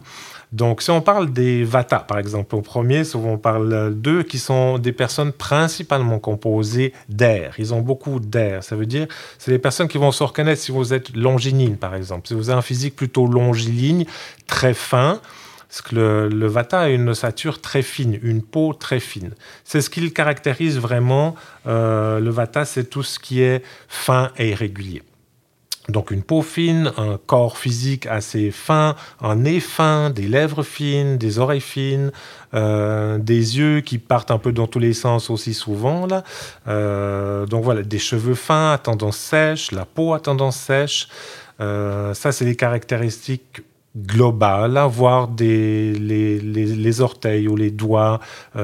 Donc, 0.53 0.83
si 0.83 0.91
on 0.91 1.01
parle 1.01 1.33
des 1.33 1.63
Vata, 1.63 2.01
par 2.01 2.19
exemple, 2.19 2.57
au 2.57 2.61
premier, 2.61 3.05
souvent 3.05 3.33
on 3.35 3.39
parle 3.39 3.95
d'eux 3.95 4.25
qui 4.25 4.39
sont 4.39 4.79
des 4.79 4.93
personnes 4.93 5.33
principalement 5.33 6.19
composées 6.19 6.93
d'air. 7.09 7.55
Ils 7.59 7.73
ont 7.73 7.81
beaucoup 7.81 8.19
d'air. 8.19 8.65
Ça 8.65 8.75
veut 8.75 8.87
dire, 8.87 9.07
c'est 9.39 9.53
des 9.53 9.61
personnes 9.61 9.87
qui 9.87 9.99
vont 9.99 10.11
se 10.11 10.25
reconnaître 10.25 10.61
si 10.61 10.73
vous 10.73 10.93
êtes 10.93 11.15
longiligne, 11.15 11.77
par 11.77 11.95
exemple. 11.95 12.27
Si 12.27 12.35
vous 12.35 12.51
avez 12.51 12.59
un 12.59 12.63
physique 12.63 12.97
plutôt 12.97 13.27
longiligne, 13.27 14.07
très 14.49 14.75
fin, 14.75 15.21
parce 15.69 15.83
que 15.83 16.29
le, 16.33 16.47
Vata 16.49 16.81
a 16.81 16.89
une 16.89 17.09
ossature 17.11 17.61
très 17.61 17.83
fine, 17.83 18.19
une 18.23 18.43
peau 18.43 18.73
très 18.73 18.99
fine. 18.99 19.31
C'est 19.65 19.81
ce 19.81 19.89
qui 19.89 20.01
le 20.01 20.11
caractérise 20.11 20.79
vraiment. 20.81 21.37
Euh, 21.69 22.19
le 22.19 22.31
Vata, 22.31 22.65
c'est 22.65 22.91
tout 22.91 23.05
ce 23.05 23.21
qui 23.21 23.41
est 23.41 23.63
fin 23.87 24.33
et 24.37 24.49
irrégulier. 24.49 25.03
Donc 25.91 26.11
une 26.11 26.23
peau 26.23 26.43
fine, 26.43 26.93
un 26.97 27.19
corps 27.27 27.59
physique 27.59 28.07
assez 28.07 28.51
fin, 28.51 28.95
un 29.21 29.37
nez 29.37 29.61
fin, 29.61 30.11
des 30.11 30.29
lèvres 30.29 30.63
fines, 30.63 31.19
des 31.19 31.39
oreilles 31.39 31.61
fines, 31.61 32.13
euh, 32.55 33.19
des 33.19 33.59
yeux 33.59 33.81
qui 33.81 33.99
partent 33.99 34.31
un 34.31 34.39
peu 34.39 34.53
dans 34.53 34.67
tous 34.67 34.79
les 34.79 34.93
sens 34.93 35.31
aussi 35.31 35.55
souvent. 35.55 36.07
Là. 36.07 36.25
Euh, 36.69 37.47
donc 37.47 37.65
voilà, 37.65 37.83
des 37.83 37.99
cheveux 37.99 38.35
fins 38.35 38.73
à 38.73 38.79
tendance 38.79 39.19
sèche, 39.19 39.73
la 39.73 39.85
peau 39.85 40.15
à 40.15 40.21
tendance 40.21 40.57
sèche. 40.57 41.09
Euh, 41.61 42.15
ça, 42.15 42.33
c'est 42.33 42.45
les 42.45 42.57
caractéristiques 42.57 43.63
globales, 43.97 44.81
voire 44.89 45.27
des, 45.27 45.93
les, 45.95 47.01
orteils 47.01 47.49
ou 47.49 47.57
les 47.57 47.73
doigts 47.73 48.21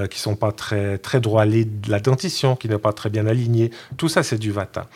qui 0.09 0.21
sont 0.21 0.37
pas 0.37 0.53
très, 0.53 0.99
très 0.99 1.21
droits, 1.21 1.45
la 1.45 1.99
dentition 1.99 2.55
qui 2.55 2.69
n'est 2.69 2.79
pas 2.79 2.93
très 2.93 3.11
bien 3.11 3.27
alignée. 3.27 3.73
Tout 3.97 4.09
ça, 4.09 4.23
c'est 4.23 4.39
du 4.39 4.53
vata 4.53 4.87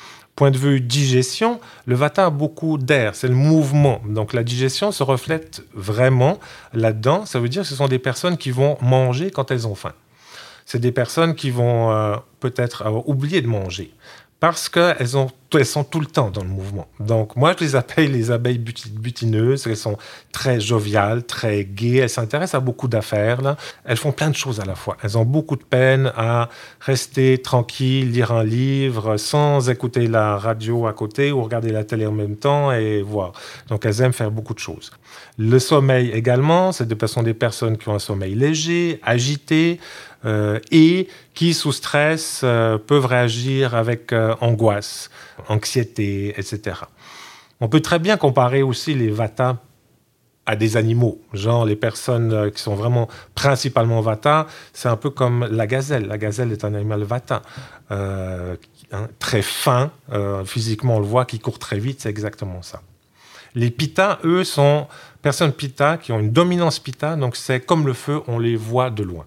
point 0.40 0.50
de 0.50 0.56
vue 0.56 0.80
digestion, 0.80 1.60
le 1.84 1.94
vata 1.94 2.24
a 2.24 2.30
beaucoup 2.30 2.78
d'air, 2.78 3.14
c'est 3.14 3.28
le 3.28 3.34
mouvement. 3.34 4.00
Donc 4.06 4.32
la 4.32 4.42
digestion 4.42 4.90
se 4.90 5.02
reflète 5.02 5.62
vraiment 5.74 6.38
là-dedans. 6.72 7.26
Ça 7.26 7.40
veut 7.40 7.50
dire 7.50 7.60
que 7.60 7.68
ce 7.68 7.74
sont 7.74 7.88
des 7.88 7.98
personnes 7.98 8.38
qui 8.38 8.50
vont 8.50 8.78
manger 8.80 9.30
quand 9.30 9.50
elles 9.50 9.66
ont 9.66 9.74
faim. 9.74 9.92
c'est 10.64 10.78
des 10.78 10.92
personnes 10.92 11.34
qui 11.34 11.50
vont 11.50 11.92
euh, 11.92 12.16
peut-être 12.38 12.86
avoir 12.86 13.06
oublié 13.06 13.42
de 13.42 13.48
manger 13.48 13.92
parce 14.40 14.68
qu'elles 14.70 15.06
elles 15.58 15.66
sont 15.66 15.84
tout 15.84 16.00
le 16.00 16.06
temps 16.06 16.30
dans 16.30 16.42
le 16.42 16.48
mouvement. 16.48 16.86
Donc, 17.00 17.36
moi, 17.36 17.54
je 17.58 17.64
les 17.64 17.76
appelle 17.76 18.12
les 18.12 18.30
abeilles 18.30 18.58
butineuses. 18.58 19.66
Elles 19.66 19.76
sont 19.76 19.98
très 20.32 20.60
joviales, 20.60 21.24
très 21.24 21.64
gaies. 21.64 21.96
Elles 21.96 22.08
s'intéressent 22.08 22.54
à 22.54 22.60
beaucoup 22.60 22.88
d'affaires. 22.88 23.56
Elles 23.84 23.96
font 23.96 24.12
plein 24.12 24.30
de 24.30 24.36
choses 24.36 24.60
à 24.60 24.64
la 24.64 24.74
fois. 24.74 24.96
Elles 25.02 25.18
ont 25.18 25.24
beaucoup 25.24 25.56
de 25.56 25.64
peine 25.64 26.12
à 26.16 26.48
rester 26.80 27.38
tranquilles, 27.38 28.12
lire 28.12 28.32
un 28.32 28.44
livre 28.44 29.16
sans 29.16 29.68
écouter 29.68 30.06
la 30.06 30.36
radio 30.36 30.86
à 30.86 30.92
côté 30.92 31.32
ou 31.32 31.42
regarder 31.42 31.72
la 31.72 31.84
télé 31.84 32.06
en 32.06 32.12
même 32.12 32.36
temps 32.36 32.72
et 32.72 33.02
voir. 33.02 33.32
Donc, 33.68 33.84
elles 33.84 34.00
aiment 34.00 34.12
faire 34.12 34.30
beaucoup 34.30 34.54
de 34.54 34.60
choses. 34.60 34.90
Le 35.36 35.58
sommeil 35.58 36.10
également, 36.10 36.72
c'est 36.72 36.86
de 36.86 37.06
sont 37.06 37.22
des 37.22 37.34
personnes 37.34 37.76
qui 37.76 37.88
ont 37.88 37.94
un 37.94 37.98
sommeil 37.98 38.34
léger, 38.34 39.00
agité, 39.02 39.80
et 40.24 41.08
qui, 41.34 41.54
sous 41.54 41.72
stress, 41.72 42.42
euh, 42.44 42.76
peuvent 42.76 43.06
réagir 43.06 43.74
avec 43.74 44.12
euh, 44.12 44.34
angoisse, 44.42 45.10
anxiété, 45.48 46.34
etc. 46.38 46.80
On 47.60 47.68
peut 47.68 47.80
très 47.80 47.98
bien 47.98 48.18
comparer 48.18 48.62
aussi 48.62 48.94
les 48.94 49.10
vata 49.10 49.56
à 50.44 50.56
des 50.56 50.76
animaux, 50.76 51.18
genre 51.32 51.64
les 51.64 51.76
personnes 51.76 52.50
qui 52.50 52.60
sont 52.60 52.74
vraiment 52.74 53.08
principalement 53.34 54.02
vata, 54.02 54.46
c'est 54.72 54.88
un 54.88 54.96
peu 54.96 55.08
comme 55.08 55.46
la 55.50 55.66
gazelle. 55.66 56.06
La 56.08 56.18
gazelle 56.18 56.52
est 56.52 56.64
un 56.64 56.74
animal 56.74 57.04
vata, 57.04 57.40
hein, 57.90 58.56
très 59.18 59.42
fin, 59.42 59.92
physiquement 60.44 60.96
on 60.96 61.00
le 61.00 61.06
voit, 61.06 61.24
qui 61.24 61.38
court 61.38 61.58
très 61.58 61.78
vite, 61.78 62.00
c'est 62.00 62.08
exactement 62.08 62.62
ça. 62.62 62.82
Les 63.54 63.70
pitta, 63.70 64.18
eux, 64.24 64.44
sont 64.44 64.86
personnes 65.22 65.52
pitta 65.52 65.98
qui 65.98 66.12
ont 66.12 66.20
une 66.20 66.32
dominance 66.32 66.78
pitta, 66.78 67.16
donc 67.16 67.36
c'est 67.36 67.60
comme 67.60 67.86
le 67.86 67.94
feu, 67.94 68.22
on 68.26 68.38
les 68.38 68.56
voit 68.56 68.90
de 68.90 69.02
loin. 69.02 69.26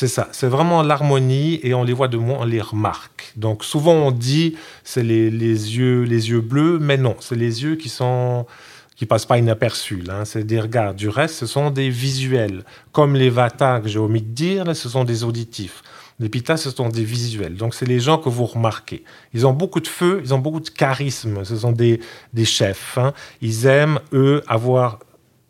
C'est 0.00 0.06
ça, 0.06 0.28
c'est 0.30 0.46
vraiment 0.46 0.84
l'harmonie 0.84 1.58
et 1.64 1.74
on 1.74 1.82
les 1.82 1.92
voit 1.92 2.06
de 2.06 2.16
moins, 2.16 2.36
on 2.42 2.44
les 2.44 2.60
remarque. 2.60 3.32
Donc 3.34 3.64
souvent 3.64 3.94
on 3.94 4.12
dit 4.12 4.54
c'est 4.84 5.02
les, 5.02 5.28
yeux, 5.28 6.04
les 6.04 6.30
yeux 6.30 6.40
bleus, 6.40 6.78
mais 6.80 6.96
non, 6.96 7.16
c'est 7.18 7.34
les 7.34 7.64
yeux 7.64 7.74
qui 7.74 7.88
sont 7.88 8.46
qui 8.94 9.06
passent 9.06 9.26
pas 9.26 9.38
inaperçus. 9.38 10.04
Hein. 10.08 10.24
c'est 10.24 10.44
des 10.44 10.60
regards. 10.60 10.94
Du 10.94 11.08
reste, 11.08 11.34
ce 11.34 11.46
sont 11.46 11.72
des 11.72 11.90
visuels. 11.90 12.62
Comme 12.92 13.16
les 13.16 13.28
vata 13.28 13.80
que 13.80 13.88
j'ai 13.88 13.98
omis 13.98 14.22
de 14.22 14.28
dire, 14.28 14.76
ce 14.76 14.88
sont 14.88 15.02
des 15.02 15.24
auditifs. 15.24 15.82
Les 16.20 16.28
pitas, 16.28 16.58
ce 16.58 16.70
sont 16.70 16.90
des 16.90 17.02
visuels. 17.02 17.56
Donc, 17.56 17.74
c'est 17.74 17.86
les 17.86 17.98
gens 17.98 18.18
que 18.18 18.28
vous 18.28 18.46
remarquez. 18.46 19.02
Ils 19.34 19.48
ont 19.48 19.52
beaucoup 19.52 19.80
de 19.80 19.88
feu, 19.88 20.20
ils 20.22 20.32
ont 20.32 20.38
beaucoup 20.38 20.60
de 20.60 20.70
charisme. 20.70 21.44
Ce 21.44 21.56
sont 21.56 21.72
des, 21.72 21.98
des 22.32 22.44
chefs. 22.44 22.98
Hein. 22.98 23.12
Ils 23.40 23.66
aiment, 23.66 23.98
eux, 24.12 24.44
avoir 24.46 25.00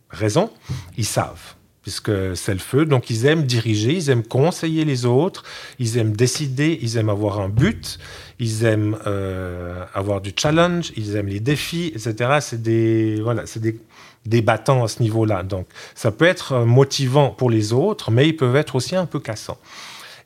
raison. 0.08 0.50
Ils 0.96 1.04
savent 1.04 1.54
puisque 1.82 2.36
c'est 2.36 2.52
le 2.52 2.58
feu. 2.58 2.84
Donc 2.84 3.10
ils 3.10 3.26
aiment 3.26 3.44
diriger, 3.44 3.92
ils 3.92 4.10
aiment 4.10 4.22
conseiller 4.22 4.84
les 4.84 5.06
autres, 5.06 5.44
ils 5.78 5.98
aiment 5.98 6.14
décider, 6.14 6.78
ils 6.82 6.96
aiment 6.96 7.08
avoir 7.08 7.40
un 7.40 7.48
but, 7.48 7.98
ils 8.38 8.64
aiment 8.64 8.98
euh, 9.06 9.84
avoir 9.94 10.20
du 10.20 10.32
challenge, 10.36 10.92
ils 10.96 11.16
aiment 11.16 11.28
les 11.28 11.40
défis, 11.40 11.92
etc. 11.94 12.38
C'est 12.40 12.62
des 12.62 13.20
voilà, 13.22 13.46
c'est 13.46 13.62
des, 13.62 14.42
battants 14.42 14.84
à 14.84 14.88
ce 14.88 15.02
niveau-là. 15.02 15.42
Donc 15.42 15.66
ça 15.94 16.10
peut 16.10 16.26
être 16.26 16.58
motivant 16.64 17.30
pour 17.30 17.50
les 17.50 17.72
autres, 17.72 18.10
mais 18.10 18.28
ils 18.28 18.36
peuvent 18.36 18.56
être 18.56 18.74
aussi 18.74 18.94
un 18.94 19.06
peu 19.06 19.20
cassants. 19.20 19.58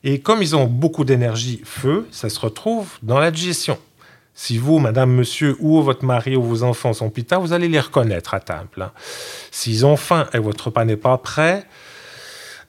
Et 0.04 0.20
comme 0.20 0.42
ils 0.42 0.56
ont 0.56 0.66
beaucoup 0.66 1.04
d'énergie 1.04 1.60
feu, 1.64 2.08
ça 2.10 2.28
se 2.28 2.40
retrouve 2.40 2.88
dans 3.02 3.20
la 3.20 3.30
digestion. 3.30 3.78
Si 4.34 4.56
vous, 4.56 4.78
madame, 4.78 5.12
monsieur, 5.12 5.56
ou 5.60 5.82
votre 5.82 6.04
mari 6.04 6.36
ou 6.36 6.42
vos 6.42 6.62
enfants 6.62 6.94
sont 6.94 7.10
pita, 7.10 7.38
vous 7.38 7.52
allez 7.52 7.68
les 7.68 7.80
reconnaître 7.80 8.34
à 8.34 8.40
table. 8.40 8.82
Hein. 8.82 8.92
S'ils 9.50 9.84
ont 9.84 9.96
faim 9.96 10.26
et 10.32 10.38
votre 10.38 10.66
repas 10.66 10.84
n'est 10.84 10.96
pas 10.96 11.18
prêt, 11.18 11.66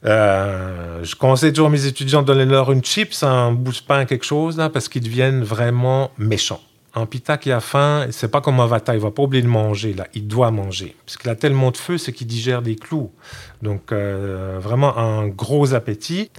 euh, 0.06 1.04
je 1.04 1.16
conseille 1.16 1.54
toujours 1.54 1.68
à 1.68 1.72
mes 1.72 1.86
étudiants 1.86 2.22
de 2.22 2.28
donner 2.28 2.46
leur 2.46 2.72
une 2.72 2.84
chips, 2.84 3.24
un 3.24 3.54
bout 3.54 3.72
de 3.72 3.80
pain, 3.88 4.06
quelque 4.06 4.26
chose, 4.26 4.58
là, 4.58 4.70
parce 4.70 4.90
qu'ils 4.90 5.04
deviennent 5.04 5.44
vraiment 5.44 6.12
méchants. 6.18 6.62
Un 6.96 7.06
pita 7.06 7.38
qui 7.38 7.52
a 7.52 7.60
faim, 7.60 8.08
c'est 8.12 8.30
pas 8.30 8.42
comme 8.42 8.60
un 8.60 8.68
vata, 8.68 8.94
il 8.94 9.00
va 9.00 9.10
pas 9.10 9.24
oublier 9.24 9.42
de 9.42 9.48
manger, 9.48 9.94
là, 9.94 10.08
il 10.14 10.28
doit 10.28 10.52
manger. 10.52 10.96
Parce 11.06 11.18
qu'il 11.18 11.30
a 11.30 11.36
tellement 11.36 11.72
de 11.72 11.78
feu, 11.78 11.98
c'est 11.98 12.12
qu'il 12.12 12.28
digère 12.28 12.62
des 12.62 12.76
clous. 12.76 13.10
Donc, 13.62 13.92
euh, 13.92 14.60
vraiment 14.62 14.98
un 14.98 15.28
gros 15.28 15.74
appétit. 15.74 16.30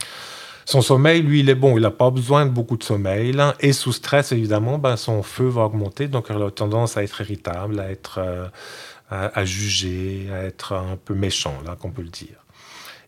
Son 0.65 0.81
sommeil, 0.81 1.23
lui, 1.23 1.41
il 1.41 1.51
est 1.51 1.55
bon. 1.55 1.77
Il 1.77 1.83
n'a 1.83 1.91
pas 1.91 2.11
besoin 2.11 2.47
de 2.47 2.51
beaucoup 2.51 2.77
de 2.77 2.85
sommeil. 2.85 3.37
Et 3.61 3.73
sous 3.73 3.93
stress, 3.93 4.33
évidemment, 4.33 4.79
ben, 4.79 4.97
son 4.97 5.23
feu 5.23 5.47
va 5.47 5.63
augmenter. 5.63 6.09
Donc, 6.09 6.27
il 6.31 6.43
a 6.43 6.51
tendance 6.51 6.97
à 6.97 7.03
être 7.03 7.21
irritable, 7.21 7.81
à 7.81 7.91
être 7.91 8.19
euh, 8.19 8.49
à, 9.11 9.45
juger, 9.45 10.29
à 10.33 10.43
être 10.45 10.73
un 10.73 10.97
peu 10.97 11.15
méchant, 11.15 11.55
là, 11.65 11.77
qu'on 11.77 11.91
peut 11.91 12.03
le 12.03 12.09
dire. 12.09 12.45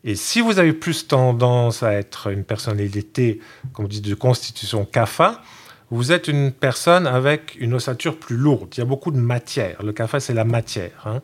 Et 0.05 0.15
si 0.15 0.41
vous 0.41 0.59
avez 0.59 0.73
plus 0.73 1.09
tendance 1.09 1.83
à 1.83 1.95
être 1.95 2.29
une 2.31 2.45
personnalité, 2.45 3.41
comme 3.73 3.87
on 3.87 3.89
dit, 3.89 4.01
de 4.01 4.15
constitution 4.15 4.85
kapha, 4.85 5.43
vous 5.91 6.11
êtes 6.11 6.29
une 6.29 6.53
personne 6.53 7.07
avec 7.07 7.57
une 7.59 7.75
ossature 7.75 8.19
plus 8.19 8.37
lourde. 8.37 8.69
Il 8.77 8.81
y 8.81 8.83
a 8.83 8.87
beaucoup 8.87 9.13
de 9.13 9.19
matière. 9.19 9.83
Le 9.83 9.93
café, 9.93 10.19
c'est 10.19 10.35
la 10.35 10.45
matière. 10.45 11.07
Hein. 11.07 11.23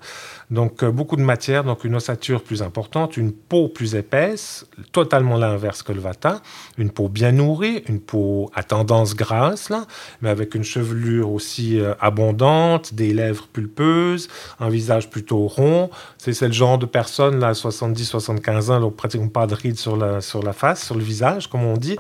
Donc, 0.53 0.83
euh, 0.83 0.91
beaucoup 0.91 1.17
de 1.17 1.23
matière, 1.23 1.65
donc 1.65 1.83
une 1.85 1.95
ossature 1.95 2.43
plus 2.43 2.61
importante, 2.61 3.17
une 3.17 3.33
peau 3.33 3.69
plus 3.69 3.95
épaisse, 3.95 4.67
totalement 4.93 5.39
l'inverse 5.39 5.83
que 5.83 5.93
le 5.93 6.01
vata. 6.01 6.43
Une 6.77 6.91
peau 6.91 7.09
bien 7.09 7.33
nourrie, 7.33 7.83
une 7.89 8.01
peau 8.01 8.51
à 8.55 8.63
tendance 8.63 9.17
grasse, 9.17 9.71
là, 9.71 9.87
mais 10.21 10.29
avec 10.29 10.55
une 10.55 10.63
chevelure 10.63 11.33
aussi 11.33 11.81
euh, 11.81 11.95
abondante, 12.01 12.93
des 12.93 13.15
lèvres 13.15 13.49
pulpeuses, 13.51 14.29
un 14.61 14.69
visage 14.69 15.09
plutôt 15.09 15.47
rond. 15.47 15.89
C'est 16.19 16.39
le 16.43 16.53
genre 16.53 16.77
de 16.77 16.85
personne, 16.85 17.41
là, 17.41 17.53
70-75 17.53 18.71
ans, 18.71 18.81
donc 18.81 18.95
pratiquement 18.95 19.29
pas 19.29 19.47
de 19.47 19.55
rides 19.55 19.79
sur 19.79 19.97
la, 19.97 20.21
sur 20.21 20.43
la 20.43 20.53
face, 20.53 20.85
sur 20.85 20.97
le 20.97 21.03
visage, 21.03 21.47
comme 21.47 21.65
on 21.65 21.79
dit. 21.79 21.97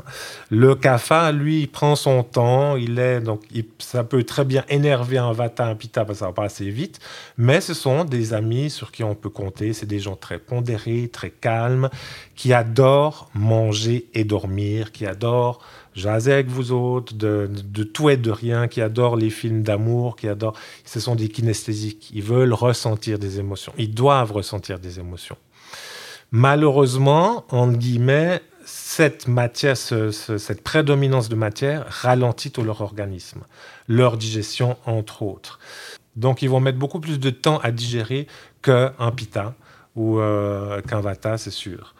Le 0.51 0.75
kapha, 0.75 1.33
lui, 1.33 1.63
il 1.63 1.69
prend 1.69 1.97
son 1.97 2.23
temps. 2.23 2.77
Il 2.77 2.99
est, 2.99 3.21
donc, 3.21 3.41
ça 3.79 4.05
peut 4.05 4.25
très 4.25 4.45
bien 4.45 4.63
énerver 4.69 5.17
un 5.17 5.33
vata, 5.33 5.65
un 5.65 5.75
pitta, 5.75 6.05
parce 6.05 6.19
que 6.19 6.21
ça 6.21 6.27
va 6.27 6.33
pas 6.33 6.45
assez 6.45 6.69
vite. 6.69 7.01
Mais 7.39 7.63
ce 7.63 7.73
sont 7.73 8.05
des 8.05 8.35
sur 8.69 8.93
qui 8.93 9.05
on 9.05 9.15
peut 9.15 9.31
compter. 9.31 9.73
C'est 9.73 9.87
des 9.87 9.99
gens 9.99 10.17
très 10.17 10.39
pondérés, 10.39 11.09
très 11.13 11.31
calmes, 11.31 11.91
qui 12.35 12.53
adorent 12.53 13.31
manger 13.35 14.09
et 14.15 14.25
dormir, 14.25 14.93
qui 14.93 15.07
adorent 15.07 15.61
jaser 15.95 16.33
avec 16.33 16.49
vous 16.49 16.73
autres, 16.73 17.15
de, 17.15 17.51
de, 17.51 17.83
tout 17.83 18.11
et 18.11 18.17
de 18.17 18.31
rien, 18.31 18.69
qui 18.69 18.81
adorent 18.81 19.17
les 19.17 19.31
films 19.31 19.63
d'amour, 19.63 20.17
qui 20.17 20.29
adorent. 20.29 20.57
Ce 20.85 21.01
sont 21.01 21.15
des 21.15 21.29
kinesthésiques. 21.29 22.11
Ils 22.15 22.23
veulent 22.23 22.55
ressentir 22.55 23.19
des 23.19 23.39
émotions. 23.39 23.73
Ils 23.79 23.95
doivent 23.95 24.33
ressentir 24.33 24.79
des 24.79 24.99
émotions. 24.99 25.37
Malheureusement, 26.31 27.45
entre 27.51 27.77
guillemets, 27.77 28.41
cette 28.65 29.29
matière, 29.29 29.77
cette 29.77 30.63
prédominance 30.63 31.29
de 31.29 31.35
matière 31.35 31.85
ralentit 31.89 32.51
tout 32.51 32.63
leur 32.63 32.81
organisme, 32.81 33.43
leur 33.89 34.17
digestion 34.17 34.77
entre 34.87 35.23
autres. 35.23 35.59
Donc 36.17 36.43
ils 36.43 36.51
vont 36.51 36.61
mettre 36.61 36.79
beaucoup 36.79 37.01
plus 37.01 37.19
de 37.19 37.31
temps 37.31 37.59
à 37.59 37.71
digérer 37.71 38.27
qu'un 38.63 39.13
pita 39.15 39.55
ou 39.95 40.19
euh, 40.19 40.81
qu'un 40.83 41.01
vata, 41.01 41.39
c'est 41.39 41.51
sûr. 41.51 41.95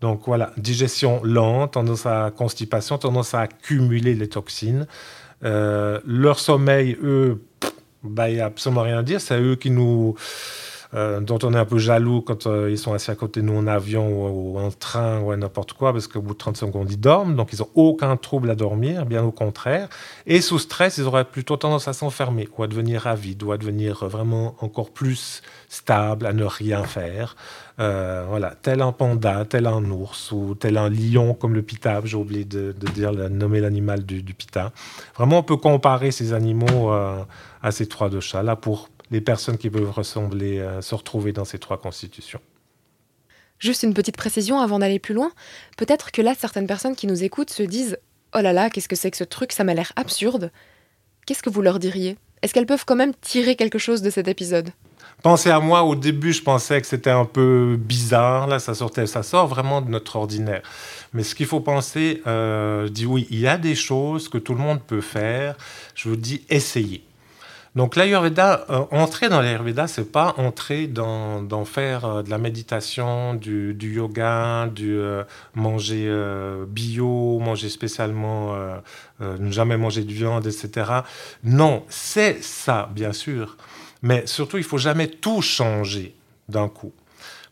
Donc 0.00 0.22
voilà, 0.26 0.52
digestion 0.56 1.20
lente, 1.24 1.72
tendance 1.72 2.06
à 2.06 2.30
constipation, 2.36 2.98
tendance 2.98 3.34
à 3.34 3.40
accumuler 3.40 4.14
les 4.14 4.28
toxines. 4.28 4.86
Euh, 5.44 6.00
leur 6.04 6.38
sommeil, 6.38 6.96
eux, 7.02 7.42
bah, 8.02 8.30
il 8.30 8.36
n'y 8.36 8.40
a 8.40 8.46
absolument 8.46 8.82
rien 8.82 8.98
à 8.98 9.02
dire. 9.02 9.20
C'est 9.20 9.40
eux 9.40 9.56
qui 9.56 9.70
nous 9.70 10.14
euh, 10.94 11.20
dont 11.20 11.38
on 11.42 11.52
est 11.52 11.58
un 11.58 11.66
peu 11.66 11.76
jaloux 11.76 12.22
quand 12.22 12.46
euh, 12.46 12.70
ils 12.70 12.78
sont 12.78 12.94
assis 12.94 13.10
à 13.10 13.14
côté 13.14 13.42
de 13.42 13.46
nous 13.46 13.58
en 13.58 13.66
avion 13.66 14.08
ou, 14.08 14.58
en 14.58 14.70
train 14.70 15.20
ou 15.20 15.36
n'importe 15.36 15.74
quoi, 15.74 15.92
parce 15.92 16.06
qu'au 16.06 16.22
bout 16.22 16.32
de 16.32 16.38
30 16.38 16.56
secondes, 16.56 16.90
ils 16.90 16.98
dorment, 16.98 17.36
donc 17.36 17.52
ils 17.52 17.58
n'ont 17.58 17.68
aucun 17.74 18.16
trouble 18.16 18.50
à 18.50 18.54
dormir, 18.54 19.04
bien 19.04 19.22
au 19.22 19.30
contraire. 19.30 19.88
Et 20.26 20.40
sous 20.40 20.58
stress, 20.58 20.96
ils 20.96 21.04
auraient 21.04 21.26
plutôt 21.26 21.58
tendance 21.58 21.88
à 21.88 21.92
s'enfermer, 21.92 22.48
ou 22.56 22.62
à 22.62 22.68
devenir 22.68 23.06
avides, 23.06 23.42
ou 23.42 23.52
à 23.52 23.58
devenir 23.58 24.06
vraiment 24.06 24.56
encore 24.60 24.90
plus 24.90 25.42
stables, 25.68 26.24
à 26.24 26.32
ne 26.32 26.44
rien 26.44 26.84
faire. 26.84 27.36
Euh, 27.80 28.24
voilà, 28.26 28.54
tel 28.62 28.80
un 28.80 28.92
panda, 28.92 29.44
tel 29.44 29.66
un 29.66 29.84
ours, 29.90 30.32
ou 30.32 30.54
tel 30.54 30.78
un 30.78 30.88
lion 30.88 31.34
comme 31.34 31.54
le 31.54 31.62
pita, 31.62 32.00
j'ai 32.04 32.16
oublié 32.16 32.46
de, 32.46 32.72
dire, 32.94 33.12
de 33.12 33.28
nommer 33.28 33.60
l'animal 33.60 34.06
du, 34.06 34.22
du, 34.22 34.32
pita. 34.32 34.72
Vraiment, 35.16 35.40
on 35.40 35.42
peut 35.42 35.58
comparer 35.58 36.12
ces 36.12 36.32
animaux 36.32 36.90
à 36.90 37.70
ces 37.70 37.86
trois 37.86 38.08
de 38.08 38.20
chats 38.20 38.42
là 38.42 38.56
pour 38.56 38.88
les 39.10 39.20
personnes 39.20 39.58
qui 39.58 39.70
peuvent 39.70 39.90
ressembler, 39.90 40.58
euh, 40.58 40.80
se 40.80 40.94
retrouver 40.94 41.32
dans 41.32 41.44
ces 41.44 41.58
trois 41.58 41.78
constitutions. 41.78 42.40
Juste 43.58 43.82
une 43.82 43.94
petite 43.94 44.16
précision 44.16 44.60
avant 44.60 44.78
d'aller 44.78 44.98
plus 44.98 45.14
loin. 45.14 45.32
Peut-être 45.76 46.12
que 46.12 46.22
là, 46.22 46.34
certaines 46.38 46.66
personnes 46.66 46.94
qui 46.94 47.06
nous 47.06 47.24
écoutent 47.24 47.50
se 47.50 47.62
disent 47.62 47.98
Oh 48.34 48.40
là 48.40 48.52
là, 48.52 48.70
qu'est-ce 48.70 48.88
que 48.88 48.96
c'est 48.96 49.10
que 49.10 49.16
ce 49.16 49.24
truc 49.24 49.52
Ça 49.52 49.64
m'a 49.64 49.74
l'air 49.74 49.92
absurde. 49.96 50.52
Qu'est-ce 51.26 51.42
que 51.42 51.50
vous 51.50 51.62
leur 51.62 51.78
diriez? 51.78 52.16
Est-ce 52.42 52.54
qu'elles 52.54 52.66
peuvent 52.66 52.84
quand 52.84 52.96
même 52.96 53.14
tirer 53.20 53.56
quelque 53.56 53.78
chose 53.78 54.02
de 54.02 54.10
cet 54.10 54.28
épisode? 54.28 54.70
Pensez 55.22 55.50
à 55.50 55.58
moi, 55.58 55.82
au 55.82 55.96
début, 55.96 56.32
je 56.32 56.42
pensais 56.42 56.80
que 56.80 56.86
c'était 56.86 57.10
un 57.10 57.24
peu 57.24 57.76
bizarre. 57.76 58.46
Là, 58.46 58.60
ça 58.60 58.74
sortait, 58.74 59.06
ça 59.06 59.24
sort 59.24 59.48
vraiment 59.48 59.80
de 59.80 59.90
notre 59.90 60.14
ordinaire. 60.14 60.62
Mais 61.12 61.24
ce 61.24 61.34
qu'il 61.34 61.46
faut 61.46 61.60
penser, 61.60 62.22
euh, 62.28 62.86
je 62.86 62.92
dis 62.92 63.06
oui, 63.06 63.26
il 63.30 63.40
y 63.40 63.48
a 63.48 63.58
des 63.58 63.74
choses 63.74 64.28
que 64.28 64.38
tout 64.38 64.54
le 64.54 64.60
monde 64.60 64.80
peut 64.80 65.00
faire. 65.00 65.56
Je 65.96 66.08
vous 66.08 66.16
dis, 66.16 66.44
essayez. 66.48 67.07
Donc 67.74 67.96
l'Ayurveda, 67.96 68.66
euh, 68.70 68.84
entrer 68.90 69.28
dans 69.28 69.40
l'Ayurveda, 69.40 69.86
c'est 69.86 70.10
pas 70.10 70.34
entrer 70.38 70.86
dans, 70.86 71.64
faire 71.64 72.04
euh, 72.04 72.22
de 72.22 72.30
la 72.30 72.38
méditation, 72.38 73.34
du, 73.34 73.76
yoga, 73.80 74.68
du 74.68 74.96
euh, 74.98 75.24
manger 75.54 76.10
bio, 76.66 77.38
manger 77.38 77.68
spécialement, 77.68 78.56
ne 79.20 79.50
jamais 79.50 79.76
manger 79.76 80.04
de 80.04 80.12
viande, 80.12 80.46
etc. 80.46 80.90
Non, 81.44 81.84
c'est 81.88 82.42
ça, 82.42 82.88
bien 82.92 83.12
sûr. 83.12 83.56
Mais 84.02 84.26
surtout, 84.26 84.58
il 84.58 84.64
faut 84.64 84.78
jamais 84.78 85.08
tout 85.08 85.42
changer 85.42 86.14
d'un 86.48 86.68
coup. 86.68 86.92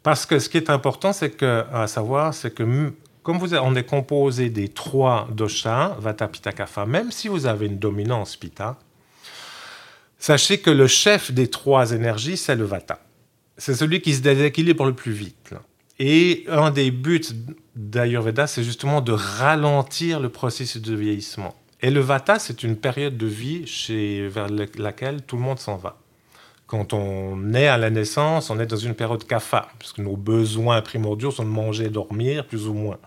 Parce 0.03 0.25
que 0.25 0.39
ce 0.39 0.49
qui 0.49 0.57
est 0.57 0.71
important, 0.71 1.13
c'est 1.13 1.31
que, 1.31 1.65
à 1.73 1.87
savoir, 1.89 2.33
c'est 2.33 2.53
que 2.53 2.93
comme 3.23 3.39
vous, 3.39 3.55
on 3.55 3.75
est 3.75 3.85
composé 3.85 4.51
des 4.51 4.69
trois 4.69 5.27
doshas, 5.33 5.97
Vata, 5.99 6.29
Pitta, 6.29 6.53
Kapha, 6.53 6.87
même 6.87 7.11
si 7.11 7.27
vous 7.27 7.47
avez 7.47 7.67
une 7.67 7.79
dominance 7.79 8.37
Pitta, 8.37 8.77
Sachez 10.19 10.59
que 10.59 10.71
le 10.71 10.87
chef 10.87 11.31
des 11.33 11.49
trois 11.49 11.93
énergies, 11.93 12.37
c'est 12.37 12.57
le 12.57 12.65
Vata. 12.65 12.99
C'est 13.59 13.75
celui 13.75 14.01
qui 14.01 14.15
se 14.15 14.21
déséquilibre 14.21 14.85
le 14.87 14.95
plus 14.95 15.13
vite. 15.13 15.55
Et 15.99 16.45
un 16.49 16.71
des 16.71 16.91
buts 16.91 17.23
d'Ayurveda, 17.75 18.47
c'est 18.47 18.65
justement 18.65 19.01
de 19.01 19.13
ralentir 19.13 20.21
le 20.21 20.29
processus 20.29 20.83
de 20.83 20.95
vieillissement. 20.95 21.55
Et 21.81 21.91
le 21.91 22.01
Vata, 22.01 22.39
c'est 22.39 22.63
une 22.63 22.77
période 22.77 23.17
de 23.17 23.27
vie 23.27 23.67
chez, 23.67 24.29
vers 24.29 24.49
le- 24.49 24.67
laquelle 24.79 25.23
tout 25.23 25.37
le 25.37 25.43
monde 25.43 25.59
s'en 25.59 25.77
va. 25.77 25.99
Quand 26.67 26.93
on 26.93 27.55
est 27.55 27.69
à 27.69 27.79
la 27.79 27.91
naissance, 27.91 28.51
on 28.51 28.59
est 28.59 28.67
dans 28.67 28.77
une 28.77 28.95
période 28.95 29.25
kapha, 29.27 29.69
puisque 29.79 29.99
nos 29.99 30.17
besoins 30.17 30.83
primordiaux 30.83 31.31
sont 31.31 31.45
de 31.45 31.49
manger 31.49 31.85
et 31.85 31.91
dormir, 31.91 32.45
plus 32.47 32.67
ou 32.67 32.75
moins. 32.75 32.99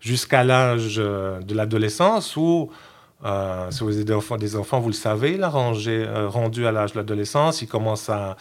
Jusqu'à 0.00 0.42
l'âge 0.44 0.96
euh, 0.98 1.40
de 1.40 1.54
l'adolescence 1.54 2.36
où 2.36 2.70
euh, 3.24 3.70
si 3.70 3.82
vous 3.82 3.94
avez 3.94 4.04
des 4.04 4.12
enfants, 4.12 4.36
des 4.36 4.56
enfants, 4.56 4.80
vous 4.80 4.88
le 4.88 4.94
savez, 4.94 5.36
là, 5.36 5.48
rangé, 5.48 6.04
euh, 6.06 6.28
rendu 6.28 6.66
à 6.66 6.72
l'âge 6.72 6.92
de 6.92 6.98
l'adolescence, 6.98 7.62
ils 7.62 7.68
commencent 7.68 8.10
à, 8.10 8.36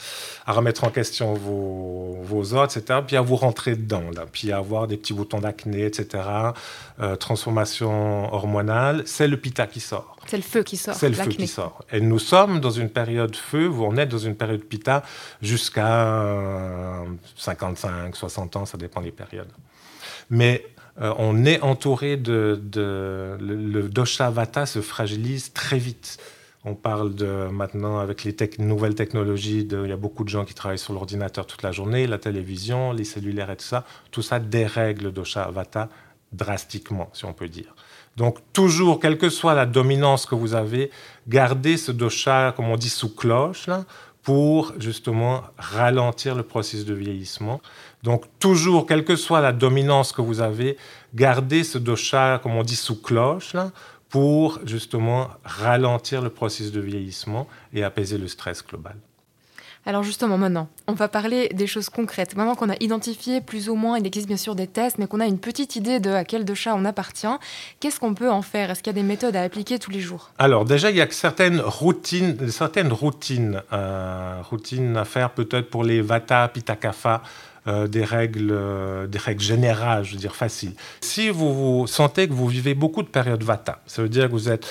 à 0.45 0.51
remettre 0.51 0.83
en 0.83 0.89
question 0.89 1.33
vos, 1.33 2.17
vos 2.21 2.53
os, 2.53 2.75
etc., 2.75 2.99
puis 3.05 3.15
à 3.15 3.21
vous 3.21 3.35
rentrer 3.35 3.75
dedans, 3.75 4.03
là, 4.13 4.25
puis 4.29 4.51
à 4.51 4.57
avoir 4.57 4.87
des 4.87 4.97
petits 4.97 5.13
boutons 5.13 5.39
d'acné, 5.39 5.85
etc., 5.85 6.23
euh, 6.99 7.15
transformation 7.15 8.33
hormonale, 8.33 9.03
c'est 9.05 9.27
le 9.27 9.37
pita 9.37 9.67
qui 9.67 9.79
sort. 9.79 10.17
C'est 10.27 10.37
le 10.37 10.43
feu 10.43 10.63
qui 10.63 10.77
sort. 10.77 10.95
C'est 10.95 11.09
le 11.09 11.15
feu 11.15 11.31
qui 11.31 11.47
sort. 11.47 11.83
Et 11.91 12.01
nous 12.01 12.19
sommes 12.19 12.59
dans 12.59 12.71
une 12.71 12.89
période 12.89 13.35
feu, 13.35 13.65
vous 13.65 13.85
en 13.85 13.97
êtes 13.97 14.09
dans 14.09 14.17
une 14.17 14.35
période 14.35 14.63
pita 14.63 15.03
jusqu'à 15.41 16.07
euh, 16.07 17.03
55, 17.37 18.15
60 18.15 18.55
ans, 18.57 18.65
ça 18.65 18.77
dépend 18.77 19.01
des 19.01 19.11
périodes. 19.11 19.51
Mais 20.29 20.65
euh, 21.01 21.13
on 21.17 21.45
est 21.45 21.61
entouré 21.61 22.17
de... 22.17 22.61
le, 22.75 23.89
dosha 23.89 24.29
vata 24.29 24.65
se 24.65 24.81
fragilise 24.81 25.53
très 25.53 25.77
vite. 25.77 26.17
On 26.65 26.75
parle 26.75 27.13
de 27.13 27.49
maintenant 27.51 27.99
avec 27.99 28.23
les 28.23 28.33
nouvelles 28.59 28.95
technologies, 28.95 29.67
il 29.69 29.89
y 29.89 29.91
a 29.91 29.97
beaucoup 29.97 30.23
de 30.23 30.29
gens 30.29 30.45
qui 30.45 30.53
travaillent 30.53 30.77
sur 30.77 30.93
l'ordinateur 30.93 31.45
toute 31.45 31.61
la 31.61 31.73
journée, 31.73 32.07
la 32.07 32.19
télévision, 32.19 32.93
les 32.93 33.03
cellulaires 33.03 33.51
et 33.51 33.57
tout 33.57 33.65
ça. 33.65 33.83
Tout 34.11 34.21
ça 34.21 34.39
dérègle 34.39 35.05
le 35.05 35.11
dosha 35.11 35.49
vata 35.51 35.89
drastiquement, 36.31 37.09
si 37.13 37.25
on 37.25 37.33
peut 37.33 37.49
dire. 37.49 37.75
Donc 38.15 38.37
toujours, 38.53 38.99
quelle 38.99 39.17
que 39.17 39.29
soit 39.29 39.55
la 39.55 39.65
dominance 39.65 40.25
que 40.25 40.35
vous 40.35 40.53
avez, 40.53 40.91
gardez 41.27 41.77
ce 41.77 41.91
dosha, 41.91 42.53
comme 42.55 42.69
on 42.69 42.77
dit, 42.77 42.89
sous 42.89 43.13
cloche, 43.13 43.67
là, 43.67 43.85
pour 44.23 44.73
justement 44.79 45.43
ralentir 45.57 46.33
le 46.33 46.43
processus 46.43 46.85
de 46.85 46.93
vieillissement. 46.93 47.61
Donc 48.03 48.25
toujours, 48.39 48.85
quelle 48.85 49.03
que 49.03 49.17
soit 49.17 49.41
la 49.41 49.51
dominance 49.51 50.13
que 50.13 50.21
vous 50.21 50.39
avez, 50.39 50.77
gardez 51.13 51.63
ce 51.63 51.77
dosha, 51.77 52.39
comme 52.41 52.55
on 52.55 52.63
dit, 52.63 52.77
sous 52.77 53.01
cloche, 53.01 53.53
là, 53.53 53.71
pour 54.09 54.59
justement 54.65 55.29
ralentir 55.43 56.21
le 56.21 56.29
processus 56.29 56.71
de 56.71 56.79
vieillissement 56.79 57.47
et 57.73 57.83
apaiser 57.83 58.17
le 58.17 58.27
stress 58.27 58.65
global. 58.65 58.95
Alors 59.85 60.03
justement, 60.03 60.37
maintenant, 60.37 60.69
on 60.87 60.93
va 60.93 61.09
parler 61.09 61.49
des 61.49 61.67
choses 61.67 61.89
concrètes. 61.89 62.37
Maintenant 62.37 62.55
qu'on 62.55 62.69
a 62.69 62.75
identifié 62.79 63.41
plus 63.41 63.67
ou 63.67 63.75
moins, 63.75 63.97
il 63.97 64.07
existe 64.07 64.27
bien 64.27 64.37
sûr 64.37 64.55
des 64.55 64.67
tests, 64.67 64.97
mais 64.97 65.07
qu'on 65.07 65.19
a 65.19 65.25
une 65.25 65.39
petite 65.39 65.75
idée 65.75 65.99
de 65.99 66.09
à 66.09 66.23
quel 66.23 66.45
dosha 66.45 66.73
on 66.73 66.85
appartient, 66.85 67.27
qu'est-ce 67.81 67.99
qu'on 67.99 68.13
peut 68.13 68.31
en 68.31 68.41
faire? 68.41 68.71
Est-ce 68.71 68.81
qu'il 68.81 68.93
y 68.93 68.95
a 68.97 69.01
des 69.01 69.07
méthodes 69.07 69.35
à 69.35 69.41
appliquer 69.41 69.79
tous 69.79 69.91
les 69.91 69.99
jours? 69.99 70.31
Alors 70.37 70.63
déjà, 70.63 70.89
il 70.89 70.95
y 70.95 71.01
a 71.01 71.11
certaines 71.11 71.59
routines, 71.59 72.49
certaines 72.49 72.93
routines, 72.93 73.61
euh, 73.73 74.41
routines 74.49 74.95
à 74.95 75.03
faire 75.03 75.31
peut-être 75.31 75.69
pour 75.69 75.83
les 75.83 76.01
Vata, 76.01 76.47
Pitta, 76.47 76.77
Kapha, 76.77 77.21
euh, 77.67 77.87
des 77.87 78.05
règles, 78.05 78.51
euh, 78.51 79.07
des 79.07 79.17
règles 79.17 79.43
générales, 79.43 80.05
je 80.05 80.13
veux 80.13 80.19
dire 80.19 80.35
faciles. 80.35 80.73
Si 81.01 81.29
vous, 81.29 81.53
vous 81.81 81.87
sentez 81.87 82.27
que 82.29 82.33
vous 82.33 82.47
vivez 82.47 82.73
beaucoup 82.73 83.03
de 83.03 83.07
périodes 83.07 83.43
Vata, 83.43 83.79
ça 83.85 84.01
veut 84.01 84.09
dire 84.09 84.27
que 84.27 84.31
vous 84.31 84.49
êtes 84.49 84.65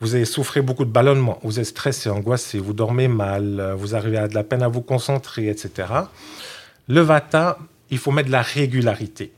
vous 0.00 0.14
avez 0.14 0.24
souffert 0.24 0.62
beaucoup 0.62 0.84
de 0.84 0.90
ballonnement, 0.90 1.38
vous 1.42 1.58
êtes 1.58 1.66
stressé, 1.66 2.10
angoissé, 2.10 2.58
vous 2.58 2.72
dormez 2.74 3.08
mal, 3.08 3.60
euh, 3.60 3.74
vous 3.74 3.94
arrivez 3.94 4.18
à 4.18 4.28
de 4.28 4.34
la 4.34 4.44
peine 4.44 4.62
à 4.62 4.68
vous 4.68 4.82
concentrer, 4.82 5.48
etc. 5.48 5.70
Le 6.88 7.00
Vata, 7.00 7.58
il 7.90 7.98
faut 7.98 8.10
mettre 8.10 8.28
de 8.28 8.32
la 8.32 8.42
régularité. 8.42 9.32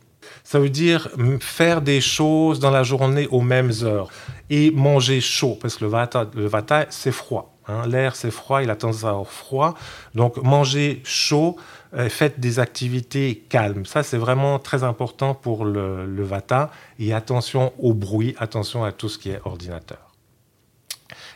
Ça 0.45 0.59
veut 0.59 0.71
dire 0.71 1.09
faire 1.41 1.81
des 1.83 2.01
choses 2.01 2.59
dans 2.59 2.71
la 2.71 2.83
journée 2.83 3.27
aux 3.31 3.41
mêmes 3.41 3.73
heures 3.83 4.11
et 4.51 4.71
manger 4.71 5.21
chaud, 5.21 5.59
parce 5.61 5.77
que 5.77 5.85
le 5.85 5.91
Vata, 5.91 6.27
le 6.35 6.47
vata 6.47 6.87
c'est 6.91 7.13
froid. 7.13 7.55
hein. 7.69 7.87
L'air, 7.87 8.17
c'est 8.17 8.31
froid, 8.31 8.63
il 8.63 8.71
a 8.71 8.77
tendance 8.77 9.05
à 9.05 9.11
avoir 9.11 9.27
froid. 9.27 9.75
Donc, 10.15 10.37
manger 10.39 11.01
chaud, 11.05 11.57
euh, 11.95 12.09
faites 12.09 12.41
des 12.41 12.59
activités 12.59 13.45
calmes. 13.49 13.87
Ça, 13.87 14.03
c'est 14.03 14.19
vraiment 14.19 14.59
très 14.59 14.85
important 14.85 15.35
pour 15.35 15.65
le, 15.65 16.05
le 16.07 16.23
Vata. 16.23 16.71
Et 16.99 17.13
attention 17.15 17.73
au 17.79 17.95
bruit, 17.95 18.35
attention 18.39 18.85
à 18.85 18.93
tout 18.93 19.09
ce 19.09 19.19
qui 19.19 19.31
est 19.31 19.41
ordinateur. 19.45 20.08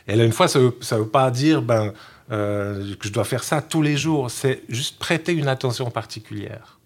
Et 0.07 0.15
là, 0.15 0.23
une 0.23 0.31
fois, 0.31 0.47
ça 0.47 0.59
ne 0.59 0.65
veut, 0.65 1.07
pas 1.07 1.31
dire 1.31 1.61
ben, 1.61 1.93
euh, 2.31 2.95
que 2.99 3.07
je 3.07 3.13
dois 3.13 3.23
faire 3.23 3.43
ça 3.43 3.61
tous 3.61 3.81
les 3.81 3.97
jours. 3.97 4.29
C'est 4.31 4.61
juste 4.69 4.99
prêter 4.99 5.33
une 5.33 5.47
attention 5.47 5.89
particulière. 5.89 6.79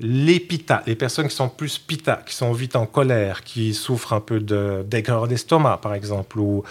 Les 0.00 0.38
pitas, 0.38 0.82
les 0.86 0.94
personnes 0.94 1.26
qui 1.26 1.34
sont 1.34 1.48
plus 1.48 1.76
pitas, 1.78 2.20
qui 2.24 2.32
sont 2.32 2.52
vite 2.52 2.76
en 2.76 2.86
colère, 2.86 3.42
qui 3.42 3.74
souffrent 3.74 4.12
un 4.12 4.20
peu 4.20 4.38
de- 4.38 4.84
d'aigreur 4.86 5.26
d'estomac, 5.26 5.78
par 5.78 5.92
exemple, 5.94 6.38
ou 6.38 6.62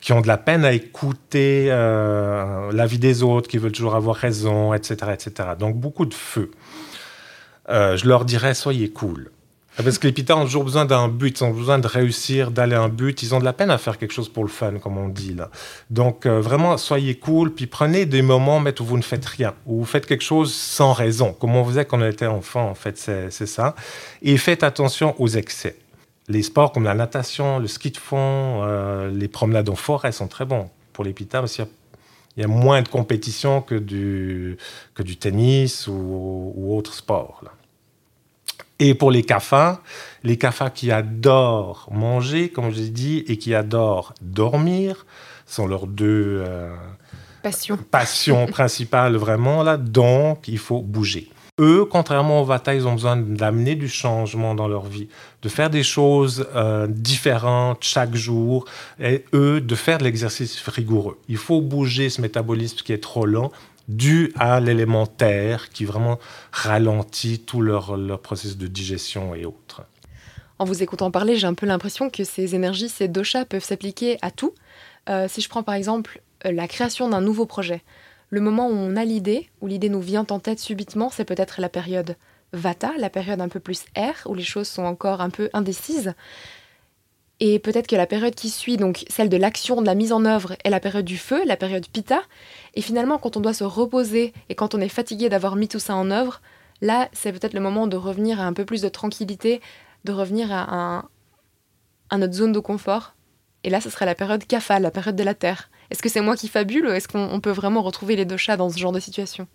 qui 0.00 0.12
ont 0.12 0.20
de 0.20 0.28
la 0.28 0.36
peine 0.36 0.64
à 0.64 0.72
écouter 0.72 1.66
euh, 1.70 2.70
l'avis 2.72 3.00
des 3.00 3.24
autres, 3.24 3.48
qui 3.48 3.58
veulent 3.58 3.72
toujours 3.72 3.96
avoir 3.96 4.14
raison, 4.14 4.72
etc. 4.72 5.12
etc. 5.14 5.48
Donc 5.58 5.76
beaucoup 5.76 6.06
de 6.06 6.14
feu. 6.14 6.52
Euh, 7.68 7.96
je 7.96 8.06
leur 8.06 8.24
dirais, 8.24 8.54
soyez 8.54 8.90
cool. 8.90 9.30
Parce 9.76 9.98
que 9.98 10.06
les 10.06 10.12
pitas 10.12 10.36
ont 10.36 10.44
toujours 10.44 10.64
besoin 10.64 10.86
d'un 10.86 11.08
but, 11.08 11.38
ils 11.38 11.44
ont 11.44 11.50
besoin 11.50 11.78
de 11.78 11.86
réussir, 11.86 12.50
d'aller 12.50 12.74
à 12.74 12.80
un 12.80 12.88
but. 12.88 13.22
Ils 13.22 13.34
ont 13.34 13.40
de 13.40 13.44
la 13.44 13.52
peine 13.52 13.70
à 13.70 13.76
faire 13.76 13.98
quelque 13.98 14.12
chose 14.12 14.30
pour 14.30 14.42
le 14.42 14.48
fun, 14.48 14.78
comme 14.78 14.96
on 14.96 15.08
dit 15.08 15.34
là. 15.34 15.50
Donc 15.90 16.24
euh, 16.24 16.40
vraiment, 16.40 16.78
soyez 16.78 17.16
cool, 17.16 17.52
puis 17.52 17.66
prenez 17.66 18.06
des 18.06 18.22
moments 18.22 18.58
où 18.58 18.84
vous 18.84 18.96
ne 18.96 19.02
faites 19.02 19.26
rien, 19.26 19.54
où 19.66 19.80
vous 19.80 19.84
faites 19.84 20.06
quelque 20.06 20.24
chose 20.24 20.54
sans 20.54 20.94
raison, 20.94 21.34
comme 21.34 21.54
on 21.56 21.64
faisait 21.64 21.84
quand 21.84 22.00
on 22.00 22.08
était 22.08 22.26
enfant, 22.26 22.70
en 22.70 22.74
fait, 22.74 22.96
c'est 22.96 23.46
ça. 23.46 23.74
Et 24.22 24.38
faites 24.38 24.62
attention 24.62 25.14
aux 25.20 25.28
excès. 25.28 25.76
Les 26.28 26.42
sports 26.42 26.72
comme 26.72 26.84
la 26.84 26.94
natation, 26.94 27.58
le 27.58 27.68
ski 27.68 27.90
de 27.90 27.98
fond, 27.98 28.62
euh, 28.64 29.10
les 29.10 29.28
promenades 29.28 29.68
en 29.68 29.76
forêt 29.76 30.10
sont 30.10 30.26
très 30.26 30.46
bons 30.46 30.70
pour 30.94 31.04
les 31.04 31.12
pitas, 31.12 31.40
parce 31.40 31.54
qu'il 31.54 31.66
y 32.38 32.42
a 32.42 32.48
moins 32.48 32.80
de 32.80 32.88
compétition 32.88 33.60
que 33.60 33.74
du, 33.74 34.56
tennis 35.20 35.86
ou, 35.86 36.52
ou 36.56 36.76
autre 36.76 36.94
sport. 36.94 37.42
Et 38.78 38.94
pour 38.94 39.10
les 39.10 39.22
kaphas, 39.22 39.80
les 40.22 40.36
kaphas 40.36 40.70
qui 40.70 40.90
adorent 40.90 41.88
manger, 41.90 42.50
comme 42.50 42.70
je 42.70 42.80
l'ai 42.80 42.90
dit, 42.90 43.24
et 43.26 43.38
qui 43.38 43.54
adorent 43.54 44.12
dormir, 44.20 45.06
sont 45.46 45.66
leurs 45.66 45.86
deux 45.86 46.42
euh, 46.46 46.74
Passion. 47.42 47.78
passions 47.90 48.46
principales 48.50 49.16
vraiment 49.16 49.62
là. 49.62 49.76
Donc, 49.76 50.48
il 50.48 50.58
faut 50.58 50.82
bouger. 50.82 51.30
Eux, 51.58 51.86
contrairement 51.90 52.42
aux 52.42 52.44
Vata, 52.44 52.74
ils 52.74 52.86
ont 52.86 52.92
besoin 52.92 53.16
d'amener 53.16 53.76
du 53.76 53.88
changement 53.88 54.54
dans 54.54 54.68
leur 54.68 54.84
vie, 54.84 55.08
de 55.40 55.48
faire 55.48 55.70
des 55.70 55.82
choses 55.82 56.46
euh, 56.54 56.86
différentes 56.86 57.82
chaque 57.82 58.14
jour, 58.14 58.66
et 59.00 59.24
eux, 59.32 59.62
de 59.62 59.74
faire 59.74 59.96
de 59.96 60.04
l'exercice 60.04 60.60
rigoureux. 60.68 61.18
Il 61.28 61.38
faut 61.38 61.62
bouger 61.62 62.10
ce 62.10 62.20
métabolisme 62.20 62.76
qui 62.84 62.92
est 62.92 63.02
trop 63.02 63.24
lent, 63.24 63.52
dû 63.88 64.32
à 64.36 64.60
l'élément 64.60 65.06
terre 65.06 65.70
qui 65.70 65.84
vraiment 65.84 66.18
ralentit 66.52 67.40
tout 67.40 67.60
leur, 67.60 67.96
leur 67.96 68.20
processus 68.20 68.56
de 68.56 68.66
digestion 68.66 69.34
et 69.34 69.44
autres. 69.44 69.82
En 70.58 70.64
vous 70.64 70.82
écoutant 70.82 71.10
parler, 71.10 71.36
j'ai 71.36 71.46
un 71.46 71.54
peu 71.54 71.66
l'impression 71.66 72.08
que 72.08 72.24
ces 72.24 72.54
énergies, 72.54 72.88
ces 72.88 73.08
doshas 73.08 73.44
peuvent 73.44 73.64
s'appliquer 73.64 74.18
à 74.22 74.30
tout. 74.30 74.54
Euh, 75.08 75.26
si 75.28 75.40
je 75.40 75.48
prends 75.48 75.62
par 75.62 75.74
exemple 75.74 76.20
euh, 76.46 76.52
la 76.52 76.66
création 76.66 77.08
d'un 77.08 77.20
nouveau 77.20 77.46
projet, 77.46 77.82
le 78.30 78.40
moment 78.40 78.68
où 78.68 78.72
on 78.72 78.96
a 78.96 79.04
l'idée, 79.04 79.48
où 79.60 79.66
l'idée 79.66 79.88
nous 79.88 80.00
vient 80.00 80.26
en 80.30 80.38
tête 80.38 80.58
subitement, 80.58 81.10
c'est 81.10 81.24
peut-être 81.24 81.60
la 81.60 81.68
période 81.68 82.16
Vata, 82.52 82.92
la 82.98 83.10
période 83.10 83.40
un 83.40 83.48
peu 83.48 83.60
plus 83.60 83.84
air, 83.94 84.22
où 84.26 84.34
les 84.34 84.42
choses 84.42 84.68
sont 84.68 84.84
encore 84.84 85.20
un 85.20 85.30
peu 85.30 85.50
indécises. 85.52 86.14
Et 87.38 87.58
peut-être 87.58 87.86
que 87.86 87.96
la 87.96 88.06
période 88.06 88.34
qui 88.34 88.48
suit, 88.48 88.78
donc 88.78 89.04
celle 89.08 89.28
de 89.28 89.36
l'action, 89.36 89.82
de 89.82 89.86
la 89.86 89.94
mise 89.94 90.12
en 90.12 90.24
œuvre, 90.24 90.56
est 90.64 90.70
la 90.70 90.80
période 90.80 91.04
du 91.04 91.18
feu, 91.18 91.44
la 91.44 91.56
période 91.56 91.86
Pitta. 91.86 92.22
Et 92.74 92.80
finalement, 92.80 93.18
quand 93.18 93.36
on 93.36 93.40
doit 93.40 93.52
se 93.52 93.64
reposer 93.64 94.32
et 94.48 94.54
quand 94.54 94.74
on 94.74 94.80
est 94.80 94.88
fatigué 94.88 95.28
d'avoir 95.28 95.56
mis 95.56 95.68
tout 95.68 95.78
ça 95.78 95.94
en 95.94 96.10
œuvre, 96.10 96.40
là, 96.80 97.08
c'est 97.12 97.32
peut-être 97.32 97.52
le 97.52 97.60
moment 97.60 97.86
de 97.86 97.96
revenir 97.96 98.40
à 98.40 98.44
un 98.44 98.54
peu 98.54 98.64
plus 98.64 98.80
de 98.80 98.88
tranquillité, 98.88 99.60
de 100.04 100.12
revenir 100.12 100.50
à, 100.50 101.04
un, 102.10 102.18
notre 102.18 102.34
zone 102.34 102.52
de 102.52 102.58
confort. 102.58 103.14
Et 103.64 103.70
là, 103.70 103.82
ce 103.82 103.90
serait 103.90 104.06
la 104.06 104.14
période 104.14 104.46
Kapha, 104.46 104.78
la 104.80 104.90
période 104.90 105.16
de 105.16 105.24
la 105.24 105.34
Terre. 105.34 105.70
Est-ce 105.90 106.02
que 106.02 106.08
c'est 106.08 106.22
moi 106.22 106.36
qui 106.36 106.48
fabule 106.48 106.86
ou 106.86 106.90
est-ce 106.90 107.08
qu'on 107.08 107.40
peut 107.40 107.50
vraiment 107.50 107.82
retrouver 107.82 108.16
les 108.16 108.24
deux 108.24 108.36
chats 108.38 108.56
dans 108.56 108.70
ce 108.70 108.78
genre 108.78 108.92
de 108.92 109.00
situation? 109.00 109.46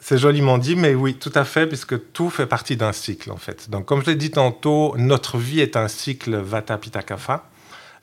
C'est 0.00 0.18
joliment 0.18 0.58
dit, 0.58 0.76
mais 0.76 0.94
oui, 0.94 1.14
tout 1.14 1.32
à 1.34 1.44
fait, 1.44 1.66
puisque 1.66 2.12
tout 2.12 2.30
fait 2.30 2.46
partie 2.46 2.76
d'un 2.76 2.92
cycle, 2.92 3.30
en 3.30 3.36
fait. 3.36 3.68
Donc, 3.70 3.86
comme 3.86 4.02
je 4.02 4.06
l'ai 4.06 4.16
dit 4.16 4.30
tantôt, 4.30 4.94
notre 4.96 5.38
vie 5.38 5.60
est 5.60 5.76
un 5.76 5.88
cycle 5.88 6.36
Vata 6.36 6.78
Pitta 6.78 7.02
Kapha. 7.02 7.44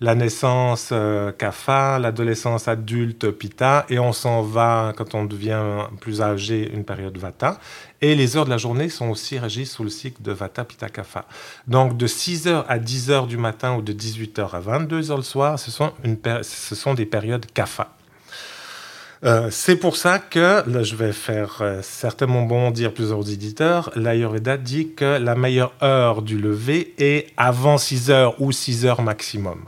La 0.02 0.14
naissance 0.14 0.90
euh, 0.92 1.32
Kapha, 1.32 2.00
l'adolescence 2.00 2.68
adulte 2.68 3.32
Pitta, 3.32 3.86
et 3.90 3.98
on 3.98 4.12
s'en 4.12 4.42
va, 4.42 4.92
quand 4.98 5.16
on 5.16 5.24
devient 5.24 5.86
plus 6.02 6.22
âgé, 6.22 6.70
une 6.74 6.84
période 6.84 7.18
Vata. 7.18 7.60
Et 8.02 8.14
les 8.14 8.36
heures 8.36 8.44
de 8.44 8.50
la 8.50 8.58
journée 8.58 8.90
sont 8.90 9.10
aussi 9.10 9.40
régies 9.40 9.66
sous 9.66 9.86
le 9.86 9.90
cycle 9.90 10.22
de 10.22 10.34
Vata 10.34 10.66
Pitta 10.66 10.90
Kapha. 10.90 11.26
Donc, 11.68 11.96
de 11.96 12.08
6h 12.08 12.66
à 12.68 12.78
10h 12.78 13.28
du 13.28 13.38
matin 13.38 13.76
ou 13.78 13.82
de 13.82 13.94
18h 13.94 14.50
à 14.52 14.60
22h 14.60 15.16
le 15.16 15.22
soir, 15.22 15.58
ce 15.58 15.72
sont, 15.72 15.94
une 16.04 16.18
ce 16.44 16.76
sont 16.76 16.94
des 16.94 17.06
périodes 17.06 17.46
Kapha. 17.54 17.95
Euh, 19.26 19.48
c'est 19.50 19.78
pour 19.78 19.98
ça 19.98 20.20
que, 20.20 20.70
là 20.70 20.84
je 20.84 20.96
vais 20.96 21.12
faire 21.12 21.58
euh, 21.62 21.80
certainement 21.82 22.44
bondir 22.44 22.94
plusieurs 22.94 23.28
éditeurs, 23.32 23.90
l'Ayurveda 23.96 24.56
dit 24.58 24.94
que 24.94 25.18
la 25.18 25.34
meilleure 25.34 25.74
heure 25.82 26.22
du 26.22 26.38
lever 26.38 26.94
est 27.00 27.28
avant 27.36 27.80
6 27.80 28.12
heures 28.12 28.40
ou 28.40 28.52
6 28.52 28.86
heures 28.86 29.02
maximum. 29.02 29.66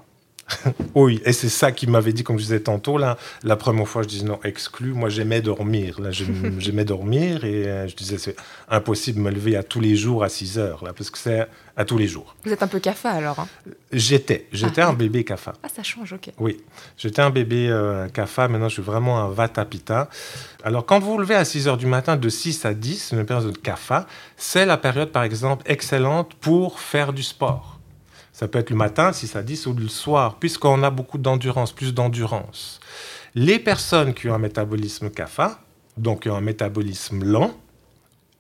oui, 0.96 1.22
et 1.26 1.34
c'est 1.34 1.50
ça 1.50 1.72
qu'il 1.72 1.90
m'avait 1.90 2.14
dit, 2.14 2.24
comme 2.24 2.38
je 2.38 2.44
disais 2.44 2.60
tantôt, 2.60 2.98
là, 2.98 3.18
la 3.44 3.56
première 3.56 3.88
fois, 3.88 4.04
je 4.04 4.08
disais 4.08 4.26
non, 4.26 4.40
exclu, 4.44 4.94
moi 4.94 5.10
j'aimais 5.10 5.42
dormir, 5.42 6.00
là, 6.00 6.10
j'aimais 6.60 6.86
dormir, 6.86 7.44
et 7.44 7.68
euh, 7.68 7.88
je 7.88 7.96
disais 7.96 8.18
c'est 8.18 8.36
impossible 8.70 9.18
de 9.18 9.24
me 9.24 9.32
lever 9.32 9.56
à 9.56 9.64
tous 9.64 9.80
les 9.80 9.96
jours 9.96 10.24
à 10.24 10.30
6 10.30 10.58
heures, 10.58 10.84
là, 10.84 10.94
parce 10.94 11.10
que 11.10 11.18
c'est 11.18 11.48
à 11.76 11.86
tous 11.86 11.98
les 11.98 12.08
jours. 12.08 12.36
Vous 12.44 12.52
êtes 12.52 12.64
un 12.64 12.68
peu 12.68 12.80
CAFA 12.80 13.12
alors 13.12 13.40
hein? 13.40 13.48
J'étais, 13.92 14.48
j'étais 14.52 14.82
ah. 14.82 14.90
un 14.90 14.94
bébé 14.94 15.24
CAFA. 15.24 15.54
Ah, 15.62 15.70
ça 15.70 15.84
change, 15.84 16.14
ok. 16.14 16.32
Oui, 16.40 16.58
j'étais 16.98 17.22
un 17.22 17.30
bébé 17.30 17.70
euh, 17.70 18.08
CAFA, 18.10 18.48
maintenant 18.48 18.70
je 18.70 18.76
suis 18.76 18.84
vraiment 18.84 19.20
un 19.20 19.30
Vata 19.30 19.66
Pitta. 19.66 20.10
Alors 20.64 20.86
quand 20.86 21.00
vous 21.00 21.14
vous 21.14 21.20
levez 21.20 21.36
à 21.36 21.46
6 21.46 21.68
heures 21.68 21.78
du 21.78 21.86
matin, 21.86 22.16
de 22.16 22.30
6 22.30 22.66
à 22.66 22.74
10, 22.74 23.12
une 23.12 23.26
période 23.26 23.52
de 23.52 23.58
CAFA, 23.58 24.08
c'est 24.38 24.66
la 24.66 24.78
période, 24.78 25.12
par 25.12 25.24
exemple, 25.24 25.64
excellente 25.68 26.34
pour 26.36 26.80
faire 26.80 27.14
du 27.14 27.24
sport 27.24 27.77
ça 28.38 28.48
peut 28.48 28.60
être 28.60 28.70
le 28.70 28.76
matin, 28.76 29.12
6 29.12 29.36
à 29.36 29.42
10, 29.42 29.66
ou 29.66 29.74
le 29.74 29.88
soir, 29.88 30.36
puisqu'on 30.36 30.84
a 30.84 30.92
beaucoup 30.92 31.18
d'endurance, 31.18 31.72
plus 31.72 31.92
d'endurance. 31.92 32.80
Les 33.34 33.58
personnes 33.58 34.14
qui 34.14 34.30
ont 34.30 34.36
un 34.36 34.38
métabolisme 34.38 35.10
CAFA, 35.10 35.60
donc 35.98 36.22
qui 36.22 36.30
ont 36.30 36.36
un 36.36 36.42
métabolisme 36.42 37.24
lent, 37.24 37.52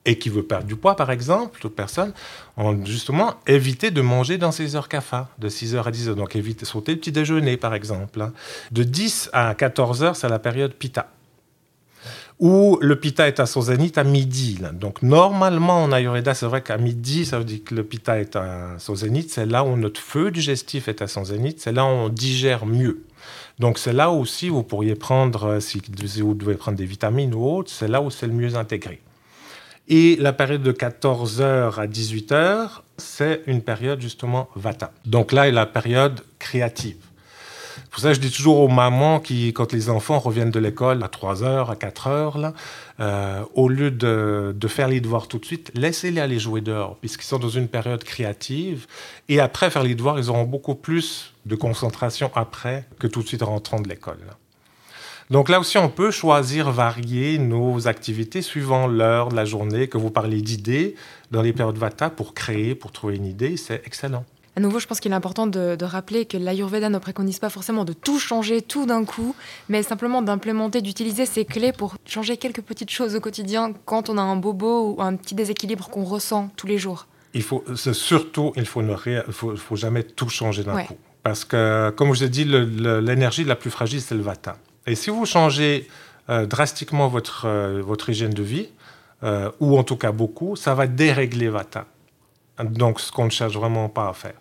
et 0.05 0.19
qui 0.19 0.29
veut 0.29 0.43
perdre 0.43 0.67
du 0.67 0.75
poids, 0.75 0.95
par 0.95 1.10
exemple, 1.10 1.60
toute 1.60 1.75
personne, 1.75 2.13
ont 2.57 2.86
justement 2.86 3.38
évité 3.47 3.89
de 3.89 4.01
manger 4.01 4.38
dans 4.38 4.51
ces 4.51 4.75
heures 4.75 4.88
CAFA, 4.88 5.29
de 5.39 5.49
6h 5.49 5.81
à 5.81 5.89
10h. 5.89 6.13
Donc, 6.13 6.36
éviter 6.36 6.65
sauter 6.65 6.91
le 6.91 6.99
petit 6.99 7.12
déjeuner, 7.12 7.57
par 7.57 7.73
exemple. 7.73 8.21
Hein. 8.21 8.33
De 8.71 8.83
10 8.83 9.31
à 9.33 9.55
14h, 9.55 10.13
c'est 10.13 10.29
la 10.29 10.38
période 10.38 10.75
PITA 10.75 11.10
où 12.39 12.78
le 12.82 13.00
pita 13.00 13.28
est 13.28 13.39
à 13.39 13.45
son 13.45 13.62
zénith 13.62 13.97
à 13.97 14.04
midi. 14.04 14.60
Donc 14.73 15.02
normalement 15.02 15.84
en 15.84 15.91
Ayurveda, 15.91 16.34
c'est 16.34 16.45
vrai 16.45 16.62
qu'à 16.62 16.78
midi, 16.78 17.26
ça 17.26 17.39
veut 17.39 17.45
dire 17.45 17.63
que 17.65 17.73
le 17.73 17.84
pita 17.84 18.19
est 18.19 18.36
à 18.36 18.76
son 18.78 18.95
zénith, 18.95 19.32
c'est 19.32 19.45
là 19.45 19.63
où 19.63 19.76
notre 19.76 20.00
feu 20.00 20.30
digestif 20.30 20.88
est 20.88 21.02
à 21.02 21.08
son 21.08 21.26
zénith, 21.26 21.60
c'est 21.60 21.71
là 21.71 21.84
où 21.84 21.88
on 21.88 22.10
digère 22.10 22.65
mieux. 22.65 23.04
Donc 23.58 23.80
c'est 23.80 23.93
là 23.93 24.12
aussi 24.12 24.50
vous 24.50 24.62
pourriez 24.62 24.93
prendre, 24.93 25.45
euh, 25.45 25.60
si 25.60 25.82
vous 26.21 26.36
devez 26.36 26.54
prendre 26.54 26.78
des 26.78 26.86
vitamines 26.86 27.34
ou 27.34 27.43
autres, 27.43 27.71
c'est 27.71 27.88
là 27.88 28.02
où 28.02 28.12
c'est 28.12 28.28
le 28.28 28.34
mieux 28.34 28.56
intégré. 28.56 29.02
Et 29.88 30.15
la 30.17 30.34
période 30.34 30.62
de 30.62 30.71
14h 30.71 31.80
à 31.80 31.88
18h, 31.88 32.82
c'est 32.97 33.41
une 33.47 33.62
période 33.62 34.00
justement 34.02 34.50
vata. 34.56 34.91
Donc 35.06 35.32
là 35.32 35.47
est 35.47 35.52
la 35.52 35.65
période 35.65 36.21
créative 36.38 37.07
pour 37.89 38.00
ça 38.00 38.13
je 38.13 38.19
dis 38.19 38.32
toujours 38.32 38.60
aux 38.60 38.67
mamans 38.67 39.19
qui, 39.19 39.54
quand 39.54 39.73
les 39.73 39.89
enfants 39.89 40.19
reviennent 40.19 40.52
de 40.52 40.60
l'école 40.60 41.04
à 41.04 41.08
3 41.08 41.43
heures, 41.43 41.69
à 41.69 41.76
4 41.76 42.08
heures, 42.08 42.38
là, 42.38 42.54
euh, 43.00 43.43
au 43.54 43.69
lieu 43.69 43.91
de, 43.91 44.56
de, 44.56 44.67
faire 44.67 44.88
les 44.88 45.02
devoirs 45.02 45.28
tout 45.28 45.39
de 45.39 45.45
suite, 45.45 45.71
laissez-les 45.76 46.21
aller 46.21 46.39
jouer 46.39 46.62
dehors, 46.62 46.97
puisqu'ils 46.97 47.26
sont 47.26 47.39
dans 47.39 47.50
une 47.50 47.67
période 47.67 48.04
créative. 48.04 48.88
Et 49.30 49.39
après 49.39 49.69
faire 49.69 49.84
les 49.84 49.95
devoirs, 49.95 50.19
ils 50.19 50.30
auront 50.30 50.43
beaucoup 50.43 50.76
plus 50.76 51.34
de 51.45 51.56
concentration 51.56 52.32
après 52.36 52.86
que 53.00 53.08
tout 53.08 53.21
de 53.21 53.28
suite 53.28 53.43
rentrant 53.43 53.80
de 53.80 53.88
l'école. 53.88 54.19
Donc 55.30 55.50
là 55.50 55.60
aussi, 55.60 55.78
on 55.78 55.89
peut 55.89 56.10
choisir, 56.12 56.71
varier 56.71 57.38
nos 57.38 57.88
activités 57.88 58.41
suivant 58.41 58.88
l'heure 58.88 59.30
de 59.30 59.36
la 59.36 59.43
journée, 59.43 59.89
que 59.89 59.97
vous 59.97 60.10
parlez 60.10 60.41
d'idées 60.41 60.95
dans 61.32 61.41
les 61.41 61.52
périodes 61.52 61.78
Vata 61.78 62.10
pour 62.10 62.34
créer, 62.34 62.76
pour 62.76 62.93
trouver 62.93 63.17
une 63.17 63.26
idée, 63.26 63.58
c'est 63.58 63.82
excellent. 63.86 64.23
À 64.58 64.60
nouveau, 64.60 64.80
je 64.80 64.88
pense 64.88 65.00
qu'il 65.00 65.12
est 65.12 65.15
important 65.15 65.46
de, 65.46 65.78
rappeler 65.84 66.26
que 66.26 66.36
l'Ayurveda 66.36 66.89
ne 66.89 66.98
préconise 66.98 67.38
pas 67.38 67.52
forcément 67.52 67.86
de 67.86 67.93
tout 67.93 68.17
changer 68.17 68.63
tout 68.63 68.88
d'un 68.88 69.06
coup, 69.06 69.36
mais 69.70 69.84
simplement 69.84 70.24
d'implémenter, 70.24 70.82
d'utiliser 70.82 71.28
ces 71.28 71.46
clés 71.46 71.72
pour 71.72 71.96
changer 72.08 72.38
quelques 72.38 72.63
petites 72.63 72.89
choses 72.89 73.15
au 73.15 73.20
quotidien 73.20 73.74
quand 73.86 74.10
on 74.10 74.17
a 74.17 74.22
un 74.24 74.36
bobo 74.36 74.96
ou 74.96 75.02
un 75.04 75.15
petit 75.15 75.36
déséquilibre 75.36 75.89
qu'on 75.89 76.04
ressent 76.04 76.50
tous 76.56 76.65
les 76.65 76.80
jours. 76.80 77.06
Il 77.36 77.43
faut, 77.43 77.63
surtout, 77.76 78.52
il 78.56 78.65
faut 78.65 78.82
ne 78.82 78.96
faut, 79.30 79.56
faut, 79.56 79.76
jamais 79.76 80.02
tout 80.02 80.30
changer 80.30 80.63
d'un 80.63 80.86
coup. 80.86 80.98
Parce 81.22 81.46
que, 81.46 81.91
comme 81.91 82.12
je 82.15 82.22
vous 82.22 82.24
ai 82.24 82.30
dit, 82.30 82.43
l'énergie 82.43 83.43
la 83.43 83.56
plus 83.56 83.70
fragile, 83.70 84.02
c'est 84.02 84.15
le 84.15 84.24
vata. 84.24 84.58
Et 84.88 84.96
si 84.96 85.12
vous 85.12 85.28
changez 85.28 85.88
euh, 86.32 86.48
drastiquement 86.48 87.10
votre, 87.10 87.46
euh, 87.46 87.84
votre 87.86 88.10
hygiène 88.10 88.34
de 88.34 88.41
vie, 88.41 88.70
euh, 89.22 89.52
ou 89.60 89.78
en 89.78 89.84
tout 89.84 89.98
cas 89.98 90.12
beaucoup, 90.12 90.56
ça 90.56 90.74
va 90.74 90.88
dérégler 90.88 91.48
vata. 91.48 91.86
Donc, 92.63 93.00
ce 93.00 93.12
qu'on 93.12 93.26
ne 93.26 93.30
cherche 93.30 93.54
vraiment 93.54 93.89
pas 93.89 94.10
à 94.10 94.13
faire. 94.13 94.34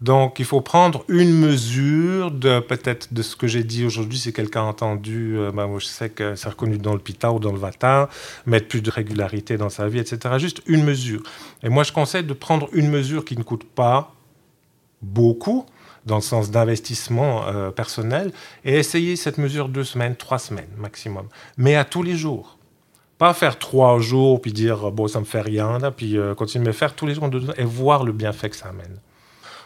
Donc, 0.00 0.38
il 0.38 0.44
faut 0.44 0.60
prendre 0.60 1.04
une 1.08 1.32
mesure 1.32 2.30
de 2.30 2.60
peut-être 2.60 3.12
de 3.12 3.22
ce 3.22 3.36
que 3.36 3.46
j'ai 3.46 3.64
dit 3.64 3.84
aujourd'hui. 3.84 4.18
Si 4.18 4.32
quelqu'un 4.32 4.60
a 4.60 4.64
entendu, 4.64 5.36
euh, 5.36 5.50
ben, 5.50 5.68
je 5.78 5.86
sais 5.86 6.10
que 6.10 6.34
c'est 6.34 6.48
reconnu 6.48 6.78
dans 6.78 6.92
le 6.92 6.98
Pita 6.98 7.32
ou 7.32 7.38
dans 7.38 7.52
le 7.52 7.58
Vata, 7.58 8.08
mettre 8.46 8.68
plus 8.68 8.82
de 8.82 8.90
régularité 8.90 9.56
dans 9.56 9.70
sa 9.70 9.88
vie, 9.88 9.98
etc. 9.98 10.34
Juste 10.38 10.62
une 10.66 10.84
mesure. 10.84 11.22
Et 11.62 11.68
moi, 11.68 11.82
je 11.82 11.92
conseille 11.92 12.24
de 12.24 12.32
prendre 12.32 12.68
une 12.72 12.90
mesure 12.90 13.24
qui 13.24 13.36
ne 13.36 13.42
coûte 13.42 13.64
pas 13.64 14.12
beaucoup, 15.02 15.66
dans 16.06 16.16
le 16.16 16.22
sens 16.22 16.50
d'investissement 16.50 17.46
euh, 17.46 17.70
personnel, 17.70 18.32
et 18.64 18.74
essayer 18.74 19.16
cette 19.16 19.38
mesure 19.38 19.68
deux 19.68 19.84
semaines, 19.84 20.16
trois 20.16 20.38
semaines 20.38 20.68
maximum, 20.76 21.28
mais 21.56 21.76
à 21.76 21.84
tous 21.84 22.02
les 22.02 22.16
jours. 22.16 22.58
Pas 23.18 23.32
faire 23.32 23.58
trois 23.58 23.98
jours, 24.00 24.40
puis 24.40 24.52
dire, 24.52 24.90
bon, 24.90 25.06
ça 25.06 25.20
me 25.20 25.24
fait 25.24 25.40
rien, 25.40 25.78
là, 25.78 25.90
puis 25.90 26.18
euh, 26.18 26.34
continuer 26.34 26.70
à 26.70 26.72
faire 26.72 26.94
tous 26.94 27.06
les 27.06 27.14
jours 27.14 27.30
et 27.56 27.64
voir 27.64 28.04
le 28.04 28.12
bienfait 28.12 28.50
que 28.50 28.56
ça 28.56 28.68
amène. 28.68 28.98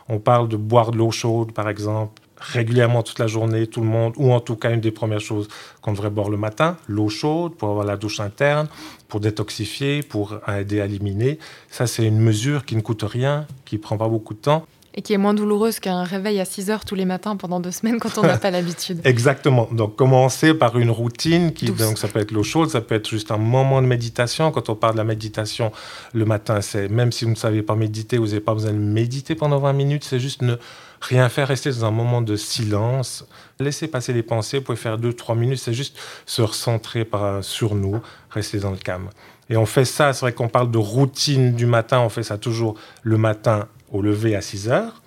On 0.09 0.19
parle 0.19 0.49
de 0.49 0.57
boire 0.57 0.91
de 0.91 0.99
l'eau 0.99 1.11
chaude, 1.11 1.53
par 1.53 1.69
exemple, 1.69 2.21
régulièrement 2.37 3.03
toute 3.03 3.19
la 3.19 3.27
journée, 3.27 3.67
tout 3.67 3.81
le 3.81 3.87
monde, 3.87 4.15
ou 4.17 4.33
en 4.33 4.41
tout 4.41 4.57
cas 4.57 4.71
une 4.71 4.81
des 4.81 4.91
premières 4.91 5.21
choses 5.21 5.49
qu'on 5.83 5.93
devrait 5.93 6.11
boire 6.11 6.31
le 6.31 6.37
matin, 6.37 6.77
l'eau 6.87 7.09
chaude 7.09 7.55
pour 7.57 7.71
avoir 7.71 7.85
la 7.85 7.97
douche 7.97 8.21
interne, 8.21 8.69
pour 9.09 9.21
détoxifier, 9.21 10.03
pour 10.03 10.39
aider 10.49 10.81
à 10.81 10.87
éliminer. 10.87 11.39
Ça, 11.71 11.87
c'est 11.87 12.07
une 12.07 12.21
mesure 12.21 12.65
qui 12.65 12.77
ne 12.77 12.81
coûte 12.81 13.03
rien, 13.03 13.47
qui 13.65 13.79
prend 13.79 13.97
pas 13.97 14.09
beaucoup 14.09 14.35
de 14.35 14.41
temps 14.41 14.65
et 14.95 15.03
qui 15.03 15.13
est 15.13 15.19
moins 15.19 15.35
douloureuse 15.35 15.81
qu'un 15.81 16.03
réveil 16.03 16.41
à 16.41 16.45
6 16.45 16.71
heures 16.71 16.85
tous 16.85 16.95
les 16.95 17.05
matins 17.05 17.37
pendant 17.37 17.61
deux 17.61 17.71
semaines 17.71 17.99
quand 17.99 18.19
on 18.19 18.23
n'a 18.23 18.39
pas 18.39 18.51
l'habitude. 18.53 19.01
Exactement. 19.05 19.69
Donc, 19.71 19.97
commencer 19.97 20.55
par 20.55 20.79
une 20.79 20.91
routine 20.91 21.53
qui, 21.53 21.67
donc, 21.67 21.99
ça 21.99 22.09
peut 22.09 22.21
être 22.21 22.33
l'eau 22.33 22.43
chaude, 22.43 22.71
ça 22.71 22.81
peut 22.81 22.95
être 22.95 23.09
juste 23.09 23.31
un 23.31 23.39
moment 23.39 23.83
de 23.83 23.87
méditation. 23.87 24.51
Quand 24.51 24.69
on 24.71 24.75
parle 24.75 24.95
de 24.95 24.99
la 24.99 25.05
méditation 25.05 25.73
le 26.15 26.25
matin, 26.25 26.61
c'est 26.61 26.89
même 26.89 27.13
si 27.13 27.25
vous 27.25 27.33
ne 27.33 27.37
savez 27.37 27.63
pas 27.63 27.77
méditer, 27.77 28.19
vous 28.19 28.29
n'avez 28.29 28.41
pas 28.41 28.55
besoin 28.55 28.73
de 28.73 28.79
méditer 28.79 29.35
pendant 29.35 29.59
20 29.59 29.73
minutes, 29.73 30.05
c'est 30.05 30.21
juste 30.21 30.43
ne 30.43 30.57
rien 31.01 31.29
faire, 31.29 31.49
rester 31.49 31.71
dans 31.71 31.85
un 31.85 31.91
moment 31.91 32.23
de 32.23 32.37
silence, 32.37 33.25
laisser 33.61 33.89
passer 33.89 34.13
les 34.13 34.23
pensées, 34.23 34.59
vous 34.59 34.65
pouvez 34.65 34.77
faire 34.77 34.99
2-3 34.99 35.37
minutes, 35.37 35.59
c'est 35.59 35.75
juste 35.75 35.97
se 36.27 36.43
recentrer 36.43 37.05
par, 37.05 37.45
sur 37.45 37.75
nous, 37.75 38.01
rester 38.31 38.59
dans 38.59 38.71
le 38.71 38.77
calme. 38.77 39.11
Et 39.51 39.57
on 39.57 39.67
fait 39.67 39.85
ça, 39.85 40.13
c'est 40.13 40.21
vrai 40.21 40.33
qu'on 40.33 40.49
parle 40.49 40.71
de 40.71 40.79
routine 40.79 41.55
du 41.55 41.67
matin, 41.67 42.01
on 42.01 42.09
fait 42.09 42.23
ça 42.23 42.37
toujours 42.37 42.75
le 43.03 43.17
matin 43.17 43.69
au 43.93 44.03
lever 44.03 44.37
à 44.37 44.41
6 44.41 44.69
heures. 44.69 45.03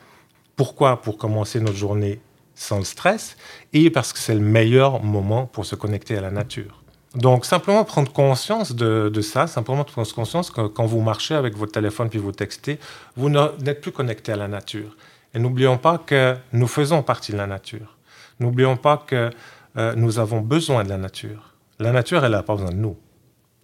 Pourquoi 0.55 1.01
Pour 1.01 1.17
commencer 1.17 1.59
notre 1.59 1.77
journée 1.77 2.19
sans 2.55 2.77
le 2.77 2.83
stress 2.83 3.37
et 3.73 3.89
parce 3.89 4.13
que 4.13 4.19
c'est 4.19 4.35
le 4.35 4.41
meilleur 4.41 5.03
moment 5.03 5.45
pour 5.47 5.65
se 5.65 5.75
connecter 5.75 6.17
à 6.17 6.21
la 6.21 6.31
nature. 6.31 6.81
Donc 7.15 7.45
simplement 7.45 7.83
prendre 7.83 8.11
conscience 8.11 8.73
de, 8.73 9.21
ça, 9.21 9.47
simplement 9.47 9.83
prendre 9.83 10.13
conscience 10.13 10.49
que 10.49 10.67
quand 10.67 10.85
vous 10.85 11.01
marchez 11.01 11.35
avec 11.35 11.57
votre 11.57 11.73
téléphone 11.73 12.09
puis 12.09 12.19
vous 12.19 12.31
textez, 12.31 12.79
vous 13.17 13.29
n'êtes 13.29 13.81
plus 13.81 13.91
connecté 13.91 14.31
à 14.31 14.37
la 14.37 14.47
nature. 14.47 14.95
Et 15.33 15.39
n'oublions 15.39 15.77
pas 15.77 15.97
que 15.97 16.35
nous 16.53 16.67
faisons 16.67 17.03
partie 17.03 17.31
de 17.31 17.37
la 17.37 17.47
nature. 17.47 17.97
N'oublions 18.39 18.77
pas 18.77 18.97
que 18.97 19.29
euh, 19.77 19.93
nous 19.95 20.19
avons 20.19 20.41
besoin 20.41 20.83
de 20.83 20.89
la 20.89 20.97
nature. 20.97 21.53
La 21.79 21.91
nature, 21.91 22.23
elle 22.23 22.31
n'a 22.31 22.43
pas 22.43 22.55
besoin 22.55 22.71
de 22.71 22.75
nous. 22.75 22.97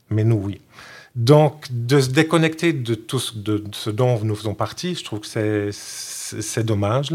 Mais 0.09 0.23
nous, 0.23 0.37
oui. 0.37 0.61
Donc, 1.17 1.65
de 1.71 1.99
se 1.99 2.11
déconnecter 2.11 2.73
de 2.73 2.93
tout 2.93 3.17
ce, 3.17 3.35
de 3.35 3.63
ce 3.71 3.89
dont 3.89 4.19
nous 4.23 4.35
faisons 4.35 4.53
partie, 4.53 4.93
je 4.93 5.03
trouve 5.03 5.21
que 5.21 5.71
c'est 5.71 6.63
dommage. 6.63 7.09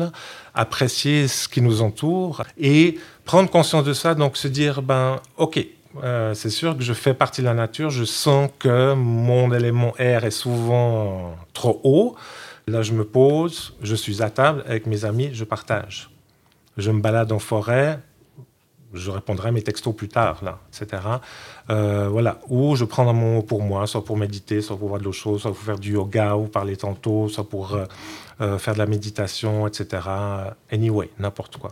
Apprécier 0.54 1.28
ce 1.28 1.48
qui 1.48 1.62
nous 1.62 1.82
entoure 1.82 2.42
et 2.58 2.98
prendre 3.24 3.48
conscience 3.48 3.84
de 3.84 3.92
ça, 3.92 4.16
donc 4.16 4.36
se 4.36 4.48
dire, 4.48 4.82
ben, 4.82 5.20
ok, 5.36 5.64
euh, 6.02 6.34
c'est 6.34 6.50
sûr 6.50 6.76
que 6.76 6.82
je 6.82 6.92
fais 6.94 7.14
partie 7.14 7.42
de 7.42 7.46
la 7.46 7.54
nature, 7.54 7.90
je 7.90 8.02
sens 8.02 8.50
que 8.58 8.94
mon 8.94 9.52
élément 9.52 9.94
air 9.98 10.24
est 10.24 10.32
souvent 10.32 11.36
trop 11.52 11.80
haut. 11.84 12.16
Là, 12.66 12.82
je 12.82 12.94
me 12.94 13.04
pose, 13.04 13.76
je 13.82 13.94
suis 13.94 14.20
à 14.20 14.30
table 14.30 14.64
avec 14.66 14.86
mes 14.86 15.04
amis, 15.04 15.30
je 15.32 15.44
partage. 15.44 16.10
Je 16.76 16.90
me 16.90 17.00
balade 17.00 17.30
en 17.30 17.38
forêt, 17.38 18.00
je 18.94 19.10
répondrai 19.10 19.48
à 19.48 19.52
mes 19.52 19.62
textos 19.62 19.94
plus 19.94 20.08
tard, 20.08 20.42
là, 20.42 20.58
etc. 20.68 21.02
Euh, 21.70 22.08
voilà. 22.08 22.40
Ou 22.48 22.76
je 22.76 22.84
prends 22.84 23.08
un 23.08 23.12
moment 23.12 23.42
pour 23.42 23.62
moi, 23.62 23.86
soit 23.86 24.04
pour 24.04 24.16
méditer, 24.16 24.60
soit 24.60 24.76
pour 24.76 24.88
voir 24.88 25.00
de 25.00 25.04
l'autre 25.04 25.18
chose, 25.18 25.42
soit 25.42 25.52
pour 25.52 25.60
faire 25.60 25.78
du 25.78 25.92
yoga 25.92 26.36
ou 26.36 26.46
parler 26.46 26.76
tantôt, 26.76 27.28
soit 27.28 27.48
pour 27.48 27.76
euh, 28.40 28.58
faire 28.58 28.74
de 28.74 28.78
la 28.78 28.86
méditation, 28.86 29.66
etc. 29.66 30.02
Anyway, 30.70 31.10
n'importe 31.18 31.56
quoi. 31.56 31.70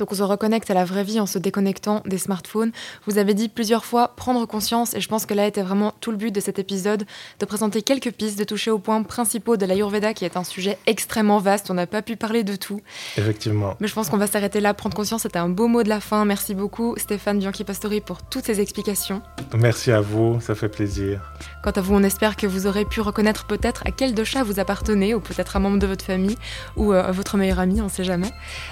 Donc 0.00 0.12
on 0.12 0.14
se 0.14 0.22
reconnecte 0.22 0.70
à 0.70 0.74
la 0.74 0.86
vraie 0.86 1.04
vie 1.04 1.20
en 1.20 1.26
se 1.26 1.38
déconnectant 1.38 2.02
des 2.06 2.16
smartphones. 2.16 2.72
Vous 3.06 3.18
avez 3.18 3.34
dit 3.34 3.50
plusieurs 3.50 3.84
fois 3.84 4.08
prendre 4.16 4.46
conscience 4.46 4.94
et 4.94 5.00
je 5.00 5.08
pense 5.08 5.26
que 5.26 5.34
là 5.34 5.46
était 5.46 5.60
vraiment 5.60 5.92
tout 6.00 6.10
le 6.10 6.16
but 6.16 6.34
de 6.34 6.40
cet 6.40 6.58
épisode, 6.58 7.04
de 7.38 7.44
présenter 7.44 7.82
quelques 7.82 8.10
pistes, 8.10 8.38
de 8.38 8.44
toucher 8.44 8.70
aux 8.70 8.78
points 8.78 9.02
principaux 9.02 9.58
de 9.58 9.66
l'Ayurveda 9.66 10.14
qui 10.14 10.24
est 10.24 10.38
un 10.38 10.44
sujet 10.44 10.78
extrêmement 10.86 11.38
vaste. 11.38 11.70
On 11.70 11.74
n'a 11.74 11.86
pas 11.86 12.00
pu 12.00 12.16
parler 12.16 12.44
de 12.44 12.56
tout. 12.56 12.80
Effectivement. 13.18 13.76
Mais 13.78 13.88
je 13.88 13.94
pense 13.94 14.08
qu'on 14.08 14.16
va 14.16 14.26
s'arrêter 14.26 14.60
là. 14.60 14.72
Prendre 14.72 14.96
conscience, 14.96 15.22
c'était 15.22 15.38
un 15.38 15.50
beau 15.50 15.68
mot 15.68 15.82
de 15.82 15.90
la 15.90 16.00
fin. 16.00 16.24
Merci 16.24 16.54
beaucoup 16.54 16.94
Stéphane 16.96 17.38
Bianchi-Pastori 17.38 18.00
pour 18.00 18.22
toutes 18.22 18.46
ces 18.46 18.58
explications. 18.62 19.20
Merci 19.54 19.92
à 19.92 20.00
vous, 20.00 20.40
ça 20.40 20.54
fait 20.54 20.70
plaisir. 20.70 21.30
Quant 21.62 21.72
à 21.72 21.82
vous, 21.82 21.94
on 21.94 22.02
espère 22.02 22.36
que 22.36 22.46
vous 22.46 22.66
aurez 22.66 22.86
pu 22.86 23.02
reconnaître 23.02 23.44
peut-être 23.44 23.82
à 23.86 23.90
quel 23.90 24.14
de 24.14 24.24
chat 24.24 24.44
vous 24.44 24.60
appartenez 24.60 25.14
ou 25.14 25.20
peut-être 25.20 25.58
un 25.58 25.60
membre 25.60 25.78
de 25.78 25.86
votre 25.86 26.06
famille 26.06 26.38
ou 26.76 26.94
euh, 26.94 27.12
votre 27.12 27.36
meilleur 27.36 27.58
ami, 27.58 27.82
on 27.82 27.84
ne 27.84 27.90
sait 27.90 28.04
jamais. 28.04 28.30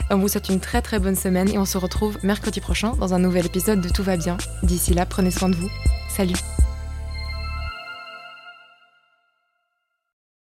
On 0.09 0.17
vous 0.17 0.29
souhaite 0.29 0.49
une 0.49 0.61
très 0.61 0.81
très 0.81 0.99
bonne 0.99 1.18
semaine 1.19 1.51
et 1.51 1.59
on 1.59 1.65
se 1.65 1.77
retrouve 1.79 2.19
mercredi 2.23 2.61
prochain 2.61 2.93
dans 2.95 3.13
un 3.15 3.19
nouvel 3.19 3.47
épisode 3.47 3.81
de 3.81 3.89
Tout 3.89 4.03
va 4.03 4.17
bien. 4.17 4.37
D'ici 4.63 4.95
là, 4.95 5.05
prenez 5.05 5.31
soin 5.31 5.49
de 5.49 5.57
vous. 5.57 5.71
Salut 6.09 6.37